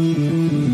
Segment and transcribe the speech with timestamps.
[0.00, 0.69] Mm-hmm.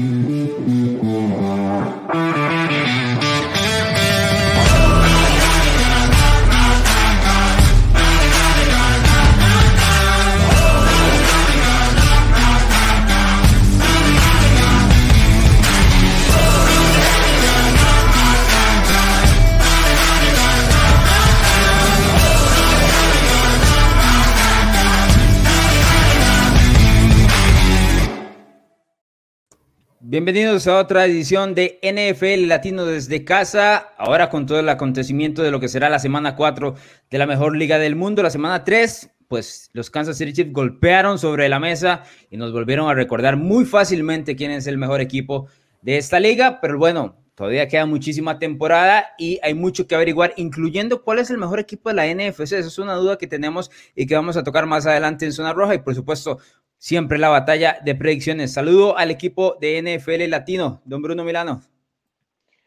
[30.16, 35.50] Bienvenidos a otra edición de NFL Latino desde casa, ahora con todo el acontecimiento de
[35.50, 36.74] lo que será la semana 4
[37.10, 38.22] de la mejor liga del mundo.
[38.22, 42.88] La semana 3, pues los Kansas City Chiefs golpearon sobre la mesa y nos volvieron
[42.88, 45.48] a recordar muy fácilmente quién es el mejor equipo
[45.82, 51.02] de esta liga, pero bueno, todavía queda muchísima temporada y hay mucho que averiguar, incluyendo
[51.02, 52.40] cuál es el mejor equipo de la NFC.
[52.40, 55.52] Esa es una duda que tenemos y que vamos a tocar más adelante en Zona
[55.52, 56.38] Roja y por supuesto
[56.86, 58.52] siempre la batalla de predicciones.
[58.52, 61.60] Saludo al equipo de NFL Latino, don Bruno Milano.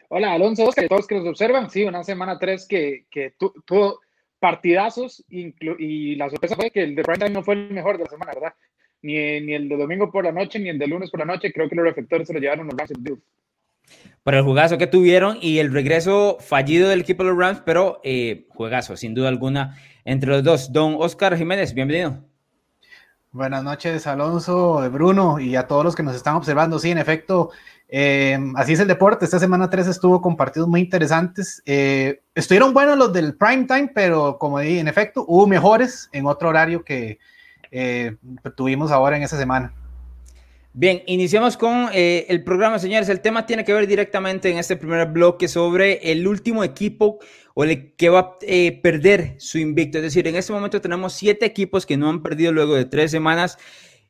[0.10, 1.70] Hola, Alonso, Oscar, todos que nos observan.
[1.70, 4.02] Sí, una semana 3 que, que tuvo
[4.38, 8.10] partidazos y la sorpresa fue que el de Prime no fue el mejor de la
[8.10, 8.54] semana, ¿verdad?
[9.04, 11.54] Ni, ni, el de domingo por la noche, ni el de lunes por la noche.
[11.54, 12.92] Creo que los reflectores se lo llevaron los Rams.
[14.22, 18.02] Por el juegazo que tuvieron y el regreso fallido del equipo de los Rams, pero
[18.04, 20.74] eh, juegazo, sin duda alguna, entre los dos.
[20.74, 22.29] Don Oscar Jiménez, bienvenido.
[23.32, 26.80] Buenas noches, Alonso, Bruno y a todos los que nos están observando.
[26.80, 27.52] Sí, en efecto,
[27.88, 29.24] eh, así es el deporte.
[29.24, 31.62] Esta semana 3 estuvo con partidos muy interesantes.
[31.68, 36.26] Eh, estuvieron buenos los del prime time, pero como dije, en efecto, hubo mejores en
[36.26, 37.20] otro horario que
[37.70, 38.16] eh,
[38.56, 39.76] tuvimos ahora en esa semana.
[40.74, 43.10] Bien, iniciamos con el programa, señores.
[43.10, 47.20] El tema tiene que ver directamente en este primer bloque sobre el último equipo
[47.60, 49.98] o el que va a eh, perder su invicto.
[49.98, 53.12] Es decir, en este momento tenemos siete equipos que no han perdido luego de tres
[53.12, 53.58] semanas.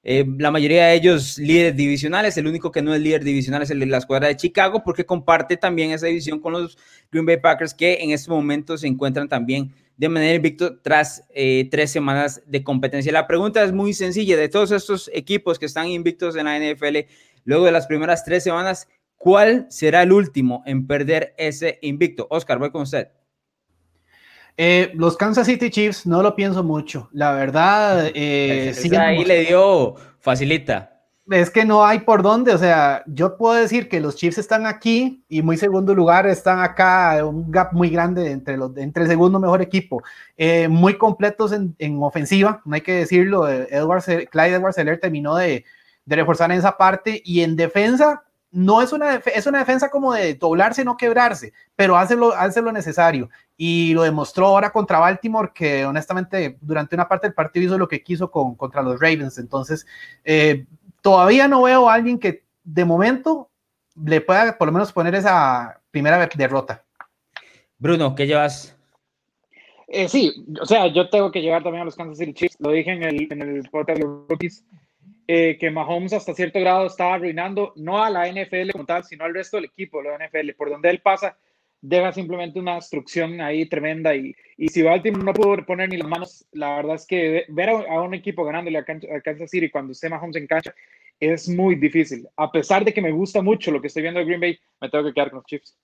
[0.03, 3.71] Eh, la mayoría de ellos líderes divisionales, el único que no es líder divisional es
[3.71, 6.77] el de la escuadra de Chicago porque comparte también esa división con los
[7.11, 11.67] Green Bay Packers que en este momento se encuentran también de manera invicto tras eh,
[11.71, 13.11] tres semanas de competencia.
[13.11, 16.97] La pregunta es muy sencilla, de todos estos equipos que están invictos en la NFL,
[17.45, 22.27] luego de las primeras tres semanas, ¿cuál será el último en perder ese invicto?
[22.29, 23.07] Oscar, voy con usted.
[24.61, 27.07] Eh, los Kansas City Chiefs no lo pienso mucho.
[27.13, 30.99] La verdad, eh, ahí le dio facilita.
[31.31, 32.53] Es que no hay por dónde.
[32.53, 36.59] O sea, yo puedo decir que los Chiefs están aquí y muy segundo lugar están
[36.59, 40.03] acá, un gap muy grande entre, los, entre el segundo mejor equipo.
[40.35, 43.47] Eh, muy completos en, ofensiva, no hay que decirlo.
[43.47, 45.63] Edwards, Clyde Edwards terminó de,
[46.03, 50.13] de reforzar en esa parte y en defensa no es una, es una defensa como
[50.13, 53.29] de doblarse, no quebrarse, pero hace lo, hace lo necesario.
[53.57, 57.87] Y lo demostró ahora contra Baltimore, que honestamente durante una parte del partido hizo lo
[57.87, 59.37] que quiso con, contra los Ravens.
[59.37, 59.85] Entonces,
[60.23, 60.65] eh,
[61.01, 63.49] todavía no veo a alguien que de momento
[63.95, 66.83] le pueda por lo menos poner esa primera derrota.
[67.77, 68.75] Bruno, ¿qué llevas?
[69.87, 72.57] Eh, sí, o sea, yo tengo que llegar también a los Kansas City Chiefs.
[72.59, 74.65] Lo dije en el, en el podcast de los rookies
[75.31, 79.25] eh, que Mahomes hasta cierto grado estaba arruinando no a la NFL como tal, sino
[79.25, 80.53] al resto del equipo de la NFL.
[80.57, 81.37] Por donde él pasa,
[81.81, 84.15] deja simplemente una destrucción ahí tremenda.
[84.15, 87.69] Y, y si Baltimore no pudo poner ni las manos, la verdad es que ver
[87.69, 90.73] a, un equipo ganándole a, a Kansas City cuando esté Mahomes en cancha
[91.19, 92.27] es muy difícil.
[92.35, 94.89] A pesar de que me gusta mucho lo que estoy viendo de Green Bay, me
[94.89, 95.77] tengo que quedar con los Chiefs.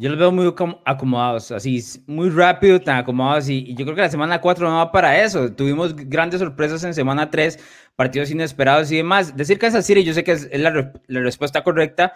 [0.00, 0.50] Yo los veo muy
[0.86, 3.50] acomodados, así, muy rápido, tan acomodados.
[3.50, 5.52] Y, yo creo que la semana 4 no va para eso.
[5.52, 7.58] Tuvimos grandes sorpresas en semana 3,
[7.96, 9.36] partidos inesperados y demás.
[9.36, 12.14] Decir que es City, yo sé que es, la, respuesta correcta,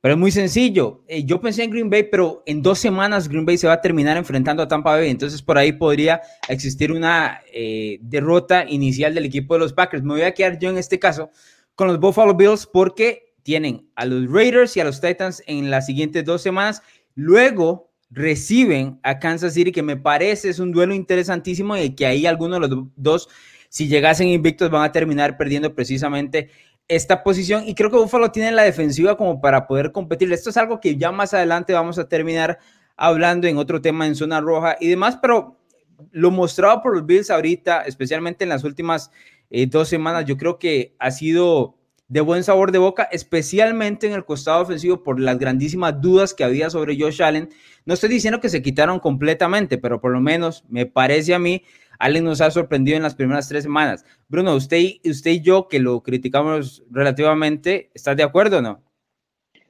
[0.00, 1.04] pero es muy sencillo.
[1.08, 3.80] Eh, yo pensé en Green Bay, pero en dos semanas Green Bay se va a
[3.82, 5.10] terminar enfrentando a Tampa Bay.
[5.10, 10.02] Entonces por ahí podría existir una eh, derrota inicial del equipo de los Packers.
[10.02, 11.28] Me voy a quedar yo en este caso
[11.74, 15.84] con los Buffalo Bills porque tienen a los Raiders y a los Titans en las
[15.84, 16.82] siguientes dos semanas
[17.16, 22.26] Luego reciben a Kansas City, que me parece es un duelo interesantísimo y que ahí
[22.26, 23.28] algunos de los dos,
[23.68, 26.50] si llegasen invictos, van a terminar perdiendo precisamente
[26.88, 27.64] esta posición.
[27.66, 30.32] Y creo que Buffalo tiene la defensiva como para poder competir.
[30.32, 32.58] Esto es algo que ya más adelante vamos a terminar
[32.96, 35.58] hablando en otro tema en zona roja y demás, pero
[36.12, 39.10] lo mostrado por los Bills ahorita, especialmente en las últimas
[39.50, 41.76] eh, dos semanas, yo creo que ha sido
[42.08, 46.44] de buen sabor de boca, especialmente en el costado ofensivo por las grandísimas dudas que
[46.44, 47.48] había sobre Josh Allen.
[47.84, 51.64] No estoy diciendo que se quitaron completamente, pero por lo menos me parece a mí,
[51.98, 54.04] Allen nos ha sorprendido en las primeras tres semanas.
[54.28, 58.82] Bruno, usted, usted y yo que lo criticamos relativamente, ¿estás de acuerdo o no?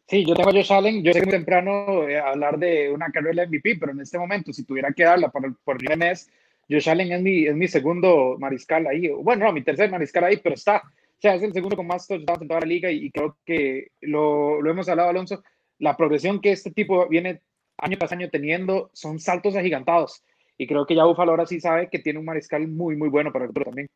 [0.09, 1.03] Sí, yo tengo a Josh Allen.
[1.03, 4.65] Yo sé que temprano eh, hablar de una carrera MVP, pero en este momento, si
[4.65, 6.31] tuviera que darla por, por mes,
[6.69, 9.09] Josh Allen es mi, es mi segundo mariscal ahí.
[9.09, 10.82] Bueno, no, mi tercer mariscal ahí, pero está
[11.19, 13.89] O sea, es el segundo con más touchdowns en toda la liga y, creo que
[14.03, 15.43] lo, lo, hemos hablado, Alonso.
[15.79, 17.43] La progresión que este tipo viene
[17.79, 20.23] año tras año teniendo son saltos agigantados.
[20.59, 23.33] Y creo que ya Buffalo ahora sí sabe que tiene un mariscal muy, muy bueno
[23.33, 23.89] para el futuro también.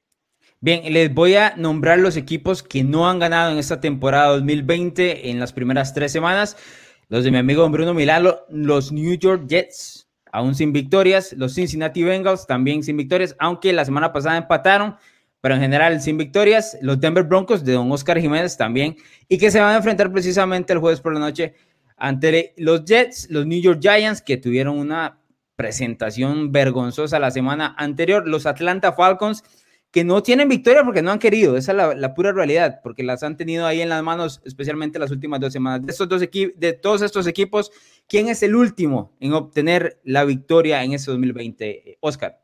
[0.60, 5.30] Bien, les voy a nombrar los equipos que no han ganado en esta temporada 2020
[5.30, 6.56] en las primeras tres semanas.
[7.08, 11.32] Los de mi amigo Bruno Milano, los New York Jets, aún sin victorias.
[11.32, 14.96] Los Cincinnati Bengals, también sin victorias, aunque la semana pasada empataron,
[15.40, 16.78] pero en general sin victorias.
[16.82, 18.96] Los Denver Broncos de don Oscar Jiménez también,
[19.28, 21.54] y que se van a enfrentar precisamente el jueves por la noche
[21.96, 25.18] ante los Jets, los New York Giants, que tuvieron una
[25.56, 28.26] presentación vergonzosa la semana anterior.
[28.26, 29.42] Los Atlanta Falcons
[29.90, 33.22] que no tienen victoria porque no han querido, esa es la, pura realidad, porque las
[33.22, 35.84] han tenido ahí en las manos, especialmente las últimas dos semanas.
[35.84, 37.72] De, estos dos de todos estos equipos,
[38.06, 41.98] ¿quién es el último en obtener la victoria en ese 2020?
[42.00, 42.38] Oscar.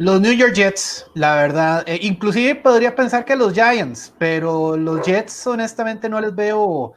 [0.00, 5.02] Los New York Jets, la verdad, eh, inclusive podría pensar que los Giants, pero los
[5.02, 6.94] Jets honestamente no les veo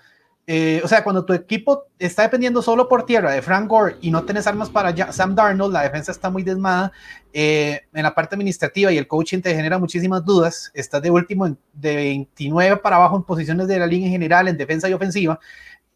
[0.48, 4.10] eh, o sea, cuando tu equipo está dependiendo solo por tierra de Frank Gore y
[4.10, 6.94] no tienes armas para Sam Darnold, la defensa está muy desmada.
[7.34, 10.72] Eh, en la parte administrativa y el coaching te genera muchísimas dudas.
[10.74, 14.56] Estás de último de 29 para abajo en posiciones de la línea en general, en
[14.56, 15.42] defensa y ofensiva.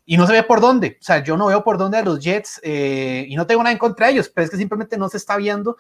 [0.06, 0.98] Y no se ve por dónde.
[1.00, 3.78] O sea, yo no veo por dónde a los Jets y no tengo nada en
[3.78, 5.78] contra de ellos, pero es que simplemente no se está viendo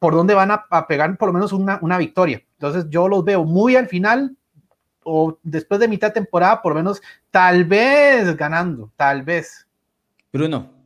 [0.00, 2.42] por dónde van a, a pegar por lo menos una, una victoria.
[2.54, 4.34] Entonces yo los veo muy al final,
[5.04, 7.00] o después de mitad de temporada, por lo menos,
[7.30, 9.68] tal vez ganando, tal vez.
[10.32, 10.80] Bruno.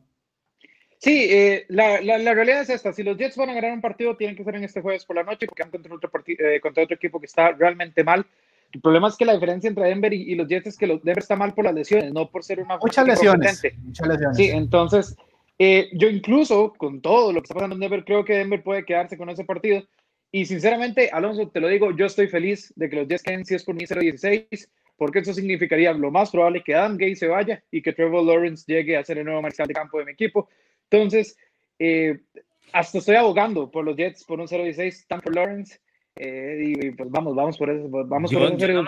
[0.99, 2.91] Sí, eh, la, la, realidad es esta.
[2.91, 5.15] Si los Jets van a ganar un partido, tienen que ser en este jueves por
[5.15, 8.25] la noche porque han contra otro, eh, contra otro equipo que está realmente mal.
[8.71, 11.19] El problema es que la diferencia entre Denver y, los Jets es que los Denver
[11.19, 14.35] está mal por las lesiones, no por ser una muchas lesiones, muchas lesiones.
[14.35, 15.15] Sí, entonces
[15.57, 18.85] eh, yo incluso con todo lo que está pasando en Denver, creo que Denver puede
[18.85, 19.83] quedarse con ese partido
[20.35, 23.55] y sinceramente, Alonso, te lo digo, yo estoy feliz de que los Jets queden si
[23.55, 27.63] es por mí 0-16, porque eso significaría lo más probable que Adam Gay se vaya
[27.71, 30.49] y que Trevor Lawrence llegue a ser el nuevo mariscal de campo de mi equipo.
[30.89, 31.37] Entonces,
[31.79, 32.19] eh,
[32.73, 35.79] hasta estoy abogando por los Jets por un 0-16, por Lawrence.
[36.17, 38.81] Eh, y pues vamos, vamos por eso, vamos por eso.
[38.81, 38.85] No,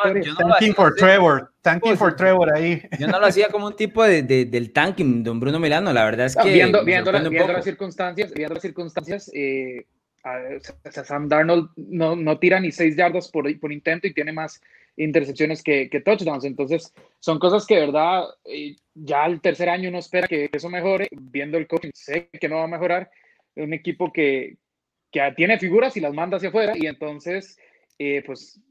[0.47, 2.81] tanking for Trevor, tanking for Trevor ahí.
[2.97, 6.06] Yo no lo hacía como un tipo de, de, del tanking, don Bruno Milano, la
[6.06, 6.53] verdad es que.
[6.53, 9.85] viendo, viendo, viendo las circunstancias, viendo las circunstancias, eh,
[10.91, 14.62] Sam Darnold no, no tira ni seis yardas por, por intento y tiene más
[14.95, 16.45] intercepciones que, que, touchdowns.
[16.45, 20.69] Entonces, son cosas que, de verdad, eh, ya el tercer año uno espera que eso
[20.69, 21.07] mejore.
[21.12, 23.09] Viendo el coaching, sé que no va a mejorar.
[23.56, 24.57] Un equipo que,
[25.12, 27.57] que tiene figuras y las manda hacia afuera, y entonces,
[28.00, 28.62] eh, pues,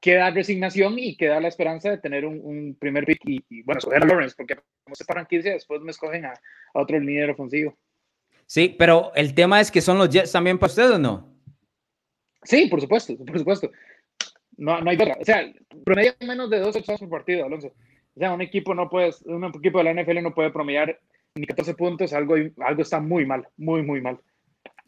[0.00, 3.20] queda resignación y queda la esperanza de tener un, primer pick.
[3.24, 6.98] Y, bueno, escoger a Lawrence, porque como se franquicia, después me escogen a, a otro
[6.98, 7.76] líder ofensivo.
[8.46, 11.32] Sí, pero el tema es que son los Jets también para usted o no?
[12.42, 13.70] Sí, por supuesto, por supuesto.
[14.56, 15.16] No, no hay otra.
[15.20, 15.52] O sea,
[15.84, 17.68] promedio menos de dos touchdowns por partido, Alonso.
[18.14, 20.98] O sea, un equipo no puede, un equipo de la NFL no puede promediar
[21.34, 24.18] ni 14 puntos, algo, algo está muy mal, muy, muy mal.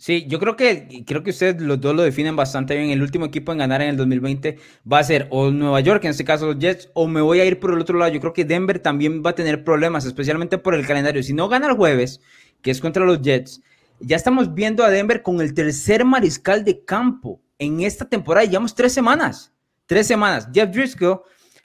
[0.03, 2.91] Sí, yo creo que creo que ustedes los dos lo definen bastante bien.
[2.91, 4.59] El último equipo en ganar en el 2020
[4.93, 7.45] va a ser o Nueva York, en este caso los Jets, o me voy a
[7.45, 8.11] ir por el otro lado.
[8.13, 11.23] Yo creo que Denver también va a tener problemas, especialmente por el calendario.
[11.23, 12.21] Si no gana el jueves,
[12.63, 13.63] que es contra los Jets,
[14.01, 18.45] ya estamos viendo a Denver con el tercer mariscal de campo en esta temporada.
[18.45, 19.53] Llevamos tres semanas,
[19.87, 20.49] tres semanas.
[20.53, 21.21] Jeff Driscoll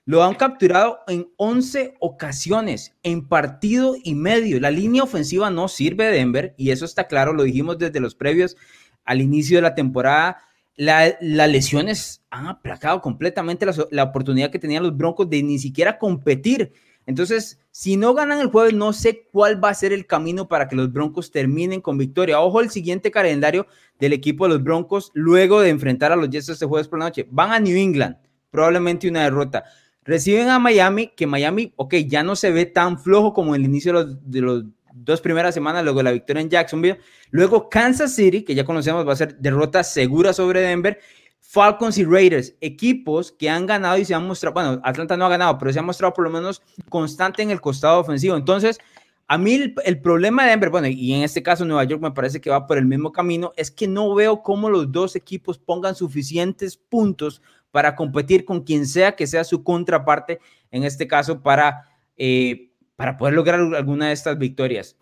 [0.08, 4.60] lo han capturado en 11 ocasiones en partido y medio.
[4.60, 8.16] La línea ofensiva no sirve de Denver y eso está claro, lo dijimos desde los
[8.16, 8.58] previos
[9.06, 10.38] al inicio de la temporada.
[10.76, 16.00] las lesiones han aplacado completamente la, la oportunidad que tenían los Broncos de ni siquiera
[16.00, 16.74] competir
[17.08, 20.68] entonces, si no ganan el jueves, no sé cuál va a ser el camino para
[20.68, 22.42] que los Broncos terminen con victoria.
[22.42, 23.66] Ojo, el siguiente calendario
[23.98, 27.06] del equipo de los Broncos, luego de enfrentar a los Jets este jueves por la
[27.06, 28.18] noche, van a New England,
[28.52, 29.64] probablemente una derrota.
[30.08, 34.06] Reciben a Miami, que Miami, ok, ya no se ve tan flojo como el inicio
[34.06, 37.00] de los, dos primeras semanas, luego la victoria en Jacksonville.
[37.30, 40.98] Luego Kansas City, que ya conocemos, va a ser derrota segura sobre Denver.
[41.42, 45.30] Falcons y Raiders, equipos que han ganado y se han mostrado, bueno, Atlanta no ha
[45.30, 48.36] ganado, pero se ha mostrado por lo menos constante en el costado ofensivo.
[48.36, 48.80] Entonces,
[49.30, 52.40] a mí el, problema de Denver, bueno, y en este caso Nueva York me parece
[52.40, 55.96] que va por el mismo camino, es que no veo cómo los dos equipos pongan
[55.96, 57.42] suficientes puntos
[57.78, 60.40] para competir con quien sea que sea su contraparte,
[60.72, 61.84] en este caso, para,
[62.18, 64.98] eh, para poder lograr alguna de estas victorias.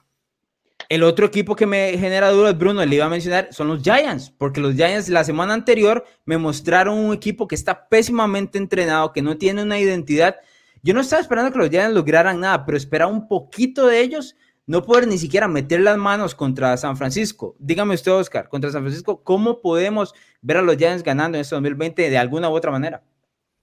[0.89, 4.29] El otro equipo que me genera dudas, Bruno, le iba a mencionar, son los Giants,
[4.29, 9.21] porque los Giants la semana anterior me mostraron un equipo que está pésimamente entrenado, que
[9.21, 10.35] no tiene una identidad.
[10.83, 14.35] Yo no estaba esperando que los Giants lograran nada, pero esperaba un poquito de ellos
[14.67, 17.55] no poder ni siquiera meter las manos contra San Francisco.
[17.59, 21.55] Dígame usted, Oscar, contra San Francisco, ¿cómo podemos ver a los Giants ganando en este
[21.55, 23.03] 2020 de alguna u otra manera?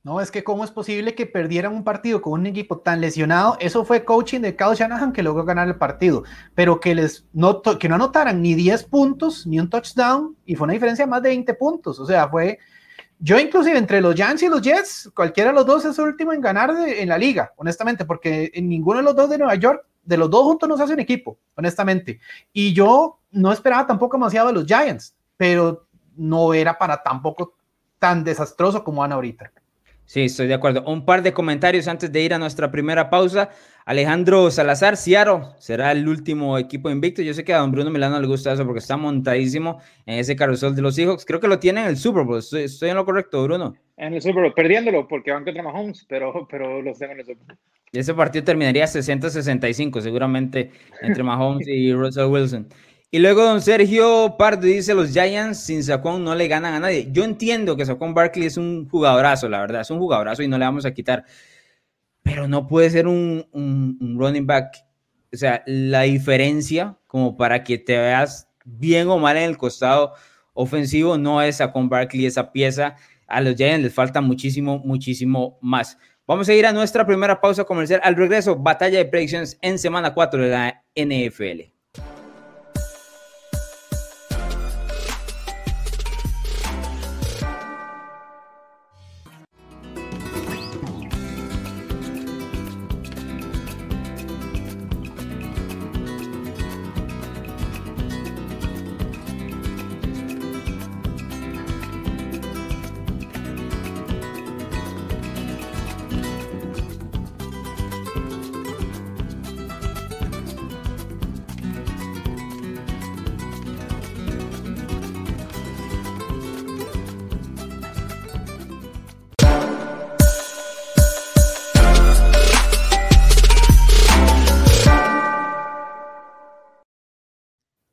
[0.04, 3.56] No, es que cómo es posible que perdieran un partido con un equipo tan lesionado.
[3.60, 6.24] Eso fue coaching de Kyle Shanahan que logró ganar el partido,
[6.56, 10.64] pero que les no, que no anotaran ni 10 puntos ni un touchdown y fue
[10.64, 12.00] una diferencia de más de 20 puntos.
[12.00, 12.58] O sea, fue
[13.20, 16.32] yo inclusive entre los Giants y los Jets, cualquiera de los dos es el último
[16.32, 19.86] en ganar en la liga, honestamente, porque en ninguno de los dos de Nueva York,
[20.02, 22.20] de los dos juntos no se hace un equipo, honestamente.
[22.52, 27.54] Y yo no esperaba tampoco demasiado de los Giants, pero no era para tampoco
[27.98, 29.52] tan desastroso como van ahorita.
[30.04, 30.84] Sí, estoy de acuerdo.
[30.84, 33.50] Un par de comentarios antes de ir a nuestra primera pausa.
[33.84, 37.22] Alejandro Salazar, Ciaro será el último equipo invicto.
[37.22, 40.36] Yo sé que a don Bruno Milano le gusta eso porque está montadísimo en ese
[40.36, 41.24] carrusel de los Seahawks.
[41.24, 42.38] Creo que lo tiene en el Super Bowl.
[42.38, 43.74] Estoy, en lo correcto, Bruno.
[43.96, 47.26] En el Super Bowl, perdiéndolo porque van contra Mahomes, pero, pero los tengo en el
[47.26, 47.58] Super Bowl.
[47.92, 50.70] Y ese partido terminaría 60-65, seguramente,
[51.02, 52.68] entre Mahomes y Russell Wilson.
[53.14, 57.08] Y luego don Sergio Pardo dice, los Giants sin Saquon no le ganan a nadie.
[57.12, 60.56] Yo entiendo que Saquon Barkley es un jugadorazo, la verdad, es un jugadorazo y no
[60.56, 61.26] le vamos a quitar.
[62.22, 64.86] Pero no puede ser un, un, running back.
[65.30, 70.14] O sea, la diferencia como para que te veas bien o mal en el costado
[70.54, 72.96] ofensivo no es Saquon Barkley esa pieza.
[73.26, 75.98] A los Giants les falta muchísimo, muchísimo más.
[76.26, 78.00] Vamos a ir a nuestra primera pausa comercial.
[78.04, 81.71] Al regreso, batalla de predicciones en semana 4 de la NFL.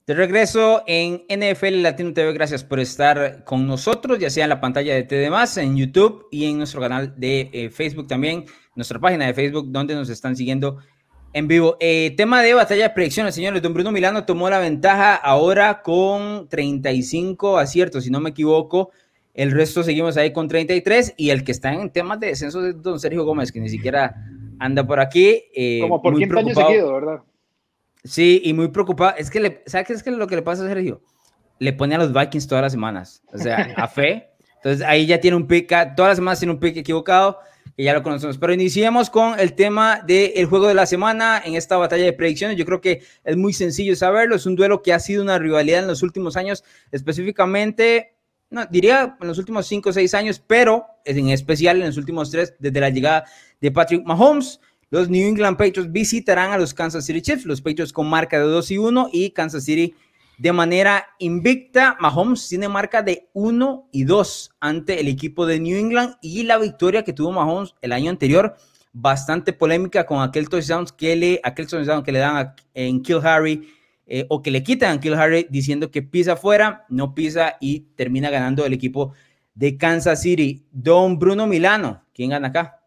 [0.10, 4.60] De regreso en NFL Latino TV, gracias por estar con nosotros, ya sea en la
[4.60, 9.28] pantalla de TD, en YouTube y en nuestro canal de eh, Facebook también, nuestra página
[9.28, 10.78] de Facebook, donde nos están siguiendo
[11.32, 11.78] en vivo.
[11.80, 13.62] Eh, tema de batalla de predicciones, señores.
[13.62, 18.90] Don Bruno Milano tomó la ventaja ahora con 35 aciertos, si no me equivoco.
[19.36, 22.82] El resto seguimos ahí con 33 y el que está en temas de descenso es
[22.82, 24.16] don Sergio Gómez, que ni siquiera
[24.58, 25.44] anda por aquí.
[25.54, 27.20] Eh, Como por quinto año seguido, ¿verdad?
[28.04, 29.16] Sí, y muy preocupado.
[29.18, 31.02] Es que, le, ¿sabes qué es que lo que le pasa a Sergio?
[31.60, 34.30] Le pone a los Vikings todas las semanas, o sea, a fe.
[34.56, 37.40] Entonces ahí ya tiene un pick, todas las semanas tiene un pick equivocado,
[37.76, 38.38] que ya lo conocemos.
[38.38, 42.58] Pero iniciemos con el tema del juego de la semana en esta batalla de predicciones.
[42.58, 44.36] Yo creo que es muy sencillo saberlo.
[44.36, 48.16] Es un duelo que ha sido una rivalidad en los últimos años, específicamente,
[48.52, 52.32] no, diría en los últimos cinco o seis años, pero en especial en los últimos
[52.32, 53.26] tres, desde la llegada
[53.62, 54.60] de Patrick Mahomes.
[54.92, 58.46] Los New England Patriots visitarán a los Kansas City Chiefs, los Patriots con marca de
[58.46, 59.94] 2 y 1 y Kansas City
[60.40, 61.96] de manera invicta.
[62.00, 66.58] Mahomes tiene marca de 1 y 2 ante el equipo de New England y la
[66.58, 68.56] victoria que tuvo Mahomes el año anterior,
[68.92, 73.70] bastante polémica con aquel touchdown que le, aquel touchdown que le dan en Kill Harry
[74.08, 77.82] eh, o que le quitan a Kill Harry diciendo que pisa afuera, no pisa y
[77.96, 79.14] termina ganando el equipo
[79.54, 80.66] de Kansas City.
[80.72, 82.79] Don Bruno Milano, ¿quién gana acá?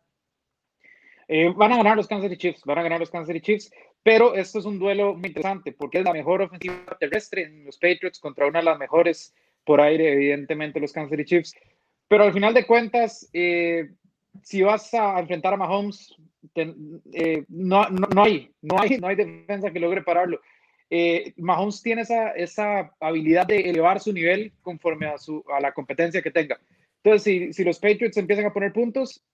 [1.34, 3.72] Eh, van a ganar los Kansas City Chiefs, van a ganar los Kansas City Chiefs,
[4.02, 7.78] pero esto es un duelo muy interesante porque es la mejor ofensiva terrestre en los
[7.78, 9.34] Patriots contra una de las mejores
[9.64, 11.54] por aire, evidentemente los Kansas City Chiefs.
[12.06, 13.92] Pero al final de cuentas, eh,
[14.42, 16.14] si vas a enfrentar a Mahomes,
[16.54, 20.38] eh, no, no, hay, no, hay, no hay defensa que logre pararlo.
[21.38, 26.20] Mahomes tiene esa, esa habilidad de elevar su nivel conforme a, su, a la competencia
[26.20, 26.60] que tenga.
[27.02, 29.24] Entonces, si, si los Patriots empiezan a poner puntos,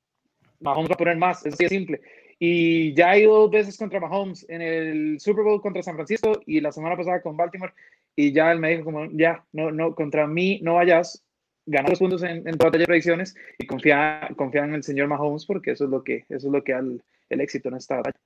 [0.61, 2.01] Mahomes va a poner más, es simple.
[2.39, 6.41] Y ya ha ido dos veces contra Mahomes en el Super Bowl contra San Francisco
[6.47, 7.73] y la semana pasada con Baltimore.
[8.15, 11.25] Y ya él me dijo como, ya, no, no, contra mí no vayas,
[11.67, 15.47] ganar los puntos en, en batalla de predicciones y confía, confía en el señor Mahomes
[15.47, 17.97] porque eso es lo que, eso es lo que da el, el éxito en esta
[17.97, 18.19] batalla.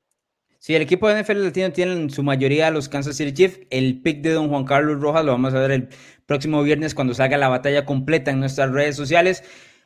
[0.59, 3.61] Sí, el equipo de NFL Latino tiene en su mayoría los Kansas City Chiefs.
[3.71, 5.89] El pick de don Juan Carlos Rojas lo vamos a ver el
[6.25, 9.43] próximo viernes cuando salga la batalla completa en nuestras redes sociales.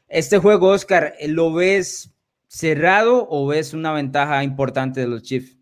[0.09, 2.15] Este juego, Oscar, ¿lo ves
[2.57, 5.57] cerrado o ves una ventaja importante de los Chiefs?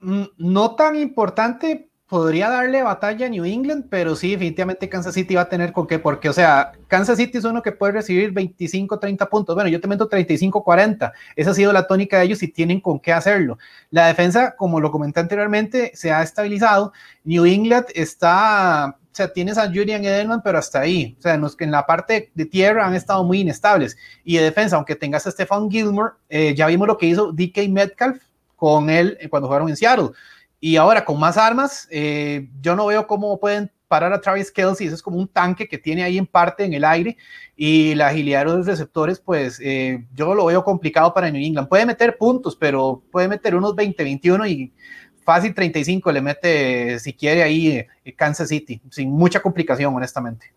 [0.00, 5.34] Mm, no tan importante podría darle batalla a New England, pero sí, definitivamente Kansas City
[5.34, 8.30] va a tener con qué, porque, o sea, Kansas City es uno que puede recibir
[8.32, 9.54] 25, 30 puntos.
[9.54, 11.12] Bueno, yo te meto 35, 40.
[11.34, 13.58] Esa ha sido la tónica de ellos y tienen con qué hacerlo.
[13.90, 16.92] La defensa, como lo comenté anteriormente, se ha estabilizado.
[17.24, 21.16] New England está, o sea, tienes a Julian Edelman, pero hasta ahí.
[21.18, 23.96] O sea, en, la parte de tierra han estado muy inestables.
[24.24, 27.66] Y de defensa, aunque tengas a Stefan Gilmore, eh, ya vimos lo que hizo DK
[27.70, 28.22] Metcalf
[28.56, 30.10] con él cuando jugaron en Seattle
[30.60, 34.86] y ahora con más armas, eh, yo no veo cómo pueden parar a Travis Kelsey,
[34.86, 37.16] eso es como un tanque que tiene ahí en parte en el aire
[37.56, 41.68] y la agilidad de los receptores, pues eh, yo lo veo complicado para New England.
[41.68, 44.72] Puede meter puntos, pero puede meter unos 20, 21 y
[45.26, 50.52] fácil 35 le mete si quiere ahí eh, Kansas City, sin mucha complicación, honestamente.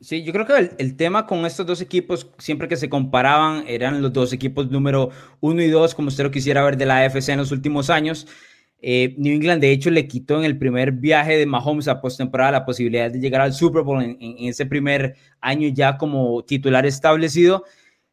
[0.00, 4.00] Sí, yo creo que el, tema con estos dos equipos, siempre que se comparaban, eran
[4.00, 5.10] los dos equipos número
[5.40, 8.26] uno y dos, como usted lo quisiera ver de la AFC en los últimos años.
[8.80, 12.50] Eh, New England, de hecho, le quitó en el primer viaje de Mahomes a postemporada
[12.50, 17.64] la posibilidad de llegar al Super Bowl en, ese primer año ya como titular establecido.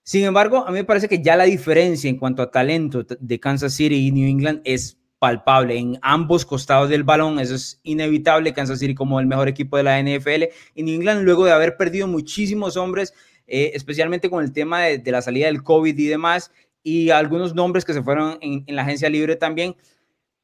[0.04, 3.40] Sin embargo, a mí me parece que ya la diferencia en cuanto a talento de
[3.40, 7.40] Kansas City y New England es palpable en ambos costados del balón.
[7.40, 8.54] Eso es inevitable.
[8.54, 10.46] Kansas City como el mejor equipo de la NFL
[10.76, 13.14] y New England luego de haber perdido muchísimos hombres,
[13.46, 17.86] eh, especialmente con el tema de, la salida del COVID y demás, y algunos nombres
[17.86, 19.76] que se fueron en la agencia libre también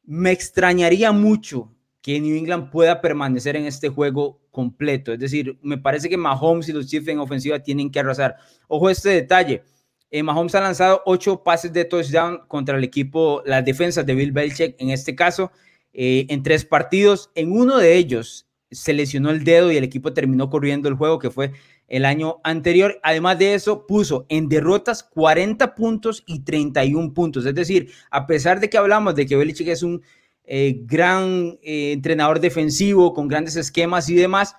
[0.04, 5.12] me extrañaría mucho que New England pueda permanecer en este juego completo.
[5.12, 8.36] Es decir, me parece que Mahomes y los Chiefs en ofensiva tienen que arrasar.
[8.68, 9.64] Ojo este detalle.
[10.12, 14.32] Eh, Mahomes ha lanzado ocho pases de touchdown contra el equipo, las defensas de Bill
[14.32, 15.52] Belichick, en este caso,
[15.94, 17.32] eh, en tres partidos.
[17.36, 21.20] En uno de ellos se lesionó el dedo y el equipo terminó corriendo el juego,
[21.20, 21.52] que fue
[21.88, 23.00] el año anterior.
[23.04, 27.46] Además de eso, puso en derrotas 40 puntos y 31 puntos.
[27.46, 30.02] Es decir, a pesar de que hablamos de que Belichick es un
[30.44, 34.56] eh, gran entrenador defensivo con grandes esquemas y demás,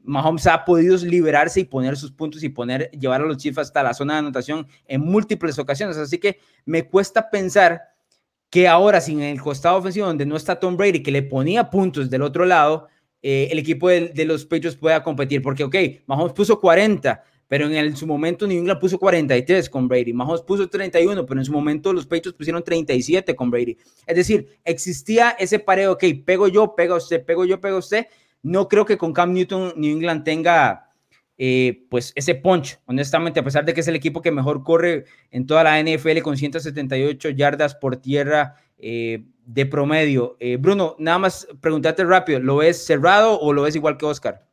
[0.00, 3.82] Mahomes ha podido liberarse y poner sus puntos y poner, llevar a los Chiefs hasta
[3.82, 5.96] la zona de anotación en múltiples ocasiones.
[5.96, 7.82] Así que me cuesta pensar
[8.50, 12.08] que ahora, sin el costado ofensivo, donde no está Tom Brady, que le ponía puntos
[12.08, 12.88] del otro lado,
[13.22, 15.76] eh, el equipo de, los Patriots pueda competir, porque, ok,
[16.06, 20.42] Mahomes puso 40, pero en el, su momento New England puso 43 con Brady, Mahomes
[20.42, 23.76] puso 31, pero en su momento los Patriots pusieron 37 con Brady.
[24.06, 28.06] Es decir, existía ese pareo, ok, pego yo, pega usted, pego yo, pega usted.
[28.42, 30.92] No creo que con Cam Newton New England tenga
[31.36, 35.04] eh, pues ese punch, honestamente, a pesar de que es el equipo que mejor corre
[35.30, 38.56] en toda la NFL con 178 yardas por tierra.
[38.78, 40.36] Eh, de promedio.
[40.40, 44.46] Eh, Bruno, nada más preguntarte rápido, ¿lo ves cerrado o lo ves igual que Oscar?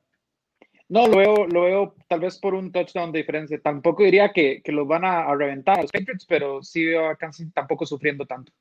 [0.88, 3.60] No, lo veo, lo veo tal vez por un touchdown de diferencia.
[3.60, 7.86] Tampoco diría que, que van a, reventar los Patriots, pero sí veo a Kansas tampoco
[7.86, 8.54] sufriendo tanto.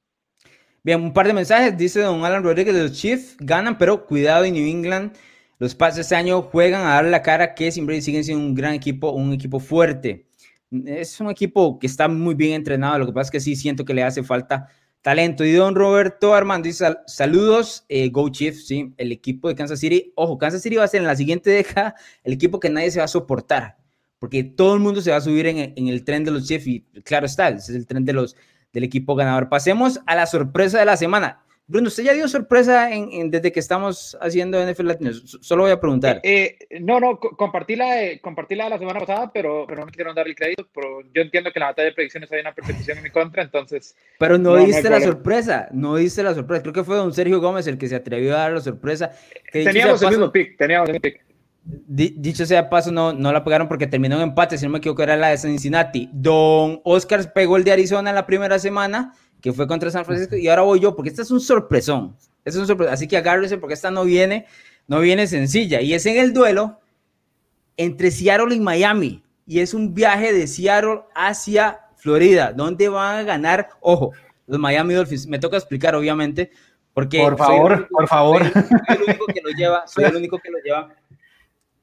[0.84, 1.74] Bien, un par de mensajes.
[1.78, 5.14] Dice don Alan Rodríguez, los Chiefs ganan, pero cuidado en New England.
[5.58, 8.74] Los Pats este año juegan a dar la cara que siempre siguen siendo un gran
[8.74, 10.26] equipo, un equipo fuerte.
[10.84, 12.98] Es un equipo que está muy bien entrenado.
[12.98, 14.68] Lo que pasa es que sí siento que le hace falta
[15.00, 15.42] talento.
[15.42, 20.12] Y don Roberto Armando dice saludos, eh, Go Chiefs, sí, el equipo de Kansas City.
[20.16, 21.94] Ojo, Kansas City va a ser en la siguiente década
[22.24, 23.78] el equipo que nadie se va a soportar,
[24.18, 26.66] porque todo el mundo se va a subir en, en el tren de los Chiefs
[26.66, 28.36] y claro está, ese es el tren de los,
[28.74, 29.48] del equipo ganador.
[29.48, 31.40] Pasemos a la sorpresa de la semana.
[31.66, 35.12] Bruno, ¿usted ya dio sorpresa en, desde que estamos haciendo NFL Latino?
[35.14, 36.20] Solo voy a preguntar.
[36.22, 39.80] Eh, eh, no, no, compartí la, de, compartí la de la semana pasada, pero, pero
[39.80, 40.68] no me quiero dar el crédito.
[40.74, 43.42] Pero yo entiendo que en la batalla de predicciones hay una persecución en mi contra,
[43.42, 43.96] entonces.
[44.18, 46.62] Pero no, diste la sorpresa, no diste la sorpresa.
[46.62, 49.12] Creo que fue don Sergio Gómez el que se atrevió a dar la sorpresa.
[49.50, 51.24] teníamos el mismo pick, teníamos el pick.
[51.64, 55.02] Dicho sea paso, no, no la pegaron porque terminó en empate, si no me equivoco,
[55.02, 56.10] era la de Cincinnati.
[56.12, 60.36] Don Oscar pegó el de Arizona en la primera semana que fue contra San Francisco,
[60.36, 62.16] y ahora voy yo, porque esta es un sorpresón.
[62.46, 62.94] es un sorpresón.
[62.94, 64.46] Así que agárrense porque esta no viene,
[64.86, 65.82] no viene sencilla.
[65.82, 66.80] Y es en el duelo
[67.76, 69.22] entre Seattle y Miami.
[69.46, 74.12] Y es un viaje de Seattle hacia Florida, donde van a ganar, ojo,
[74.46, 75.26] los Miami Dolphins.
[75.26, 76.50] Me toca explicar, obviamente,
[76.94, 77.18] porque...
[77.18, 78.50] Por favor, por favor.
[78.50, 80.88] Soy, el único que lo lleva, soy el único que lo lleva.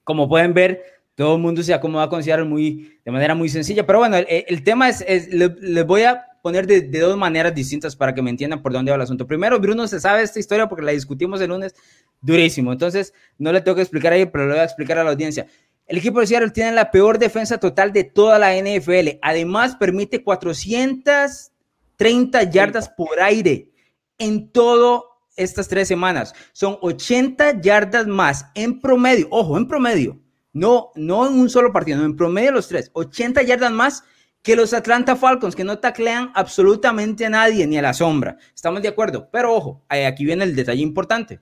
[0.04, 0.82] Como pueden ver,
[1.16, 3.86] todo el mundo se acomoda con Seattle muy, de manera muy sencilla.
[3.86, 8.22] Pero bueno, el, tema es, les voy a poner de, dos maneras distintas para que
[8.22, 9.28] me entiendan por dónde va el asunto.
[9.28, 11.76] Primero, Bruno se sabe esta historia porque la discutimos el lunes
[12.22, 12.72] durísimo.
[12.72, 15.46] Entonces, no le tengo que explicar ahí, pero le voy a explicar a la audiencia.
[15.86, 19.20] El equipo de Seattle tiene la peor defensa total de toda la NFL.
[19.22, 23.70] Además, permite 430 yardas por aire
[24.18, 25.11] en todo
[25.42, 26.34] estas tres semanas.
[26.54, 29.28] Son 80 yardas más en promedio.
[29.32, 30.20] Ojo, en promedio.
[30.54, 32.92] No, no en un solo partido, no en promedio los tres.
[32.94, 34.04] 80 yardas más
[34.42, 38.38] que los Atlanta Falcons, que no taclean absolutamente a nadie ni a la sombra.
[38.54, 41.42] Estamos de acuerdo, pero ojo, aquí viene el detalle importante.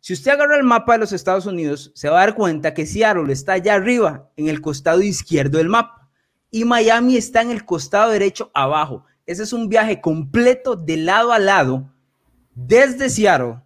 [0.00, 2.86] Si usted agarra el mapa de los Estados Unidos, se va a dar cuenta que
[2.86, 6.08] Seattle está allá arriba, en el costado izquierdo del mapa,
[6.50, 9.04] y Miami está en el costado derecho abajo.
[9.26, 11.92] Ese es un viaje completo de lado a lado,
[12.66, 13.60] desde Seattle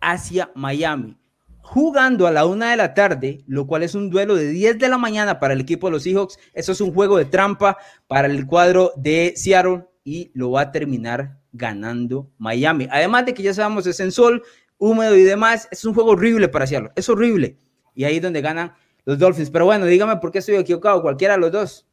[0.00, 1.16] hacia Miami,
[1.60, 4.88] jugando a la una de la tarde, lo cual es un duelo de 10 de
[4.88, 6.38] la mañana para el equipo de los Seahawks.
[6.52, 10.72] Eso es un juego de trampa para el cuadro de Seattle y lo va a
[10.72, 12.88] terminar ganando Miami.
[12.90, 14.42] Además de que ya sabemos, es en sol,
[14.76, 17.56] húmedo y demás, es un juego horrible para Seattle, es horrible.
[17.94, 18.74] Y ahí es donde ganan
[19.06, 19.50] los Dolphins.
[19.50, 21.86] Pero bueno, dígame por qué estoy equivocado, cualquiera de los dos.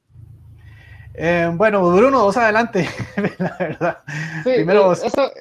[1.14, 2.90] Eh, bueno, Bruno, vos adelante,
[3.38, 3.98] la verdad.
[4.44, 5.04] Primero vos.
[5.04, 5.32] Esto,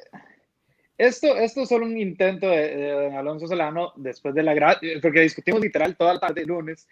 [1.07, 5.95] esto, esto, es solo un intento de, Alonso Solano después de la porque discutimos literal
[5.95, 6.87] toda la tarde lunes.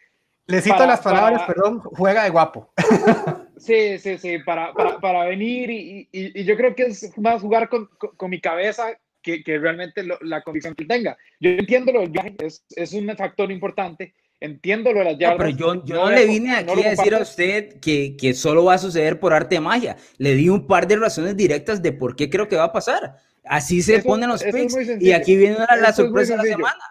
[0.47, 2.74] Le cito las palabras, perdón, juega de guapo.
[3.62, 7.69] Sí, sí, sí, para, para, para venir y, y, yo creo que es más jugar
[7.69, 11.15] con, con, mi cabeza que, que realmente la convicción que tenga.
[11.39, 15.38] Yo entiendo lo del viaje, es, es un factor importante, entiendo lo de las yardas.
[15.38, 18.74] pero yo, yo no, le vine aquí a decir a usted que, que solo va
[18.74, 19.95] a suceder por arte de magia.
[20.17, 23.17] Le di un par de razones directas de por qué creo que va a pasar.
[23.43, 26.84] Así se ponen los picks y aquí viene la, sorpresa de la semana.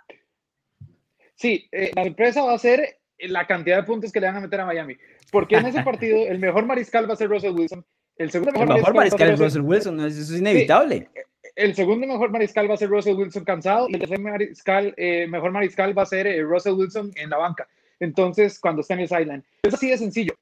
[1.37, 4.41] Sí, eh, la sorpresa va a ser la cantidad de puntos que le van a
[4.41, 4.97] meter a Miami.
[5.31, 7.85] Porque en ese partido el mejor mariscal va a ser Russell Wilson.
[8.17, 11.09] El segundo mejor, mariscal, es Russell Wilson, eso es inevitable.
[11.57, 15.27] el segundo mejor mariscal va a ser Russell Wilson cansado y el tercer mariscal, eh,
[15.27, 17.67] mejor mariscal va a ser eh, Russell Wilson en la banca.
[17.99, 19.45] Entonces, cuando está en el sideline.
[19.63, 20.35] Es así de sencillo.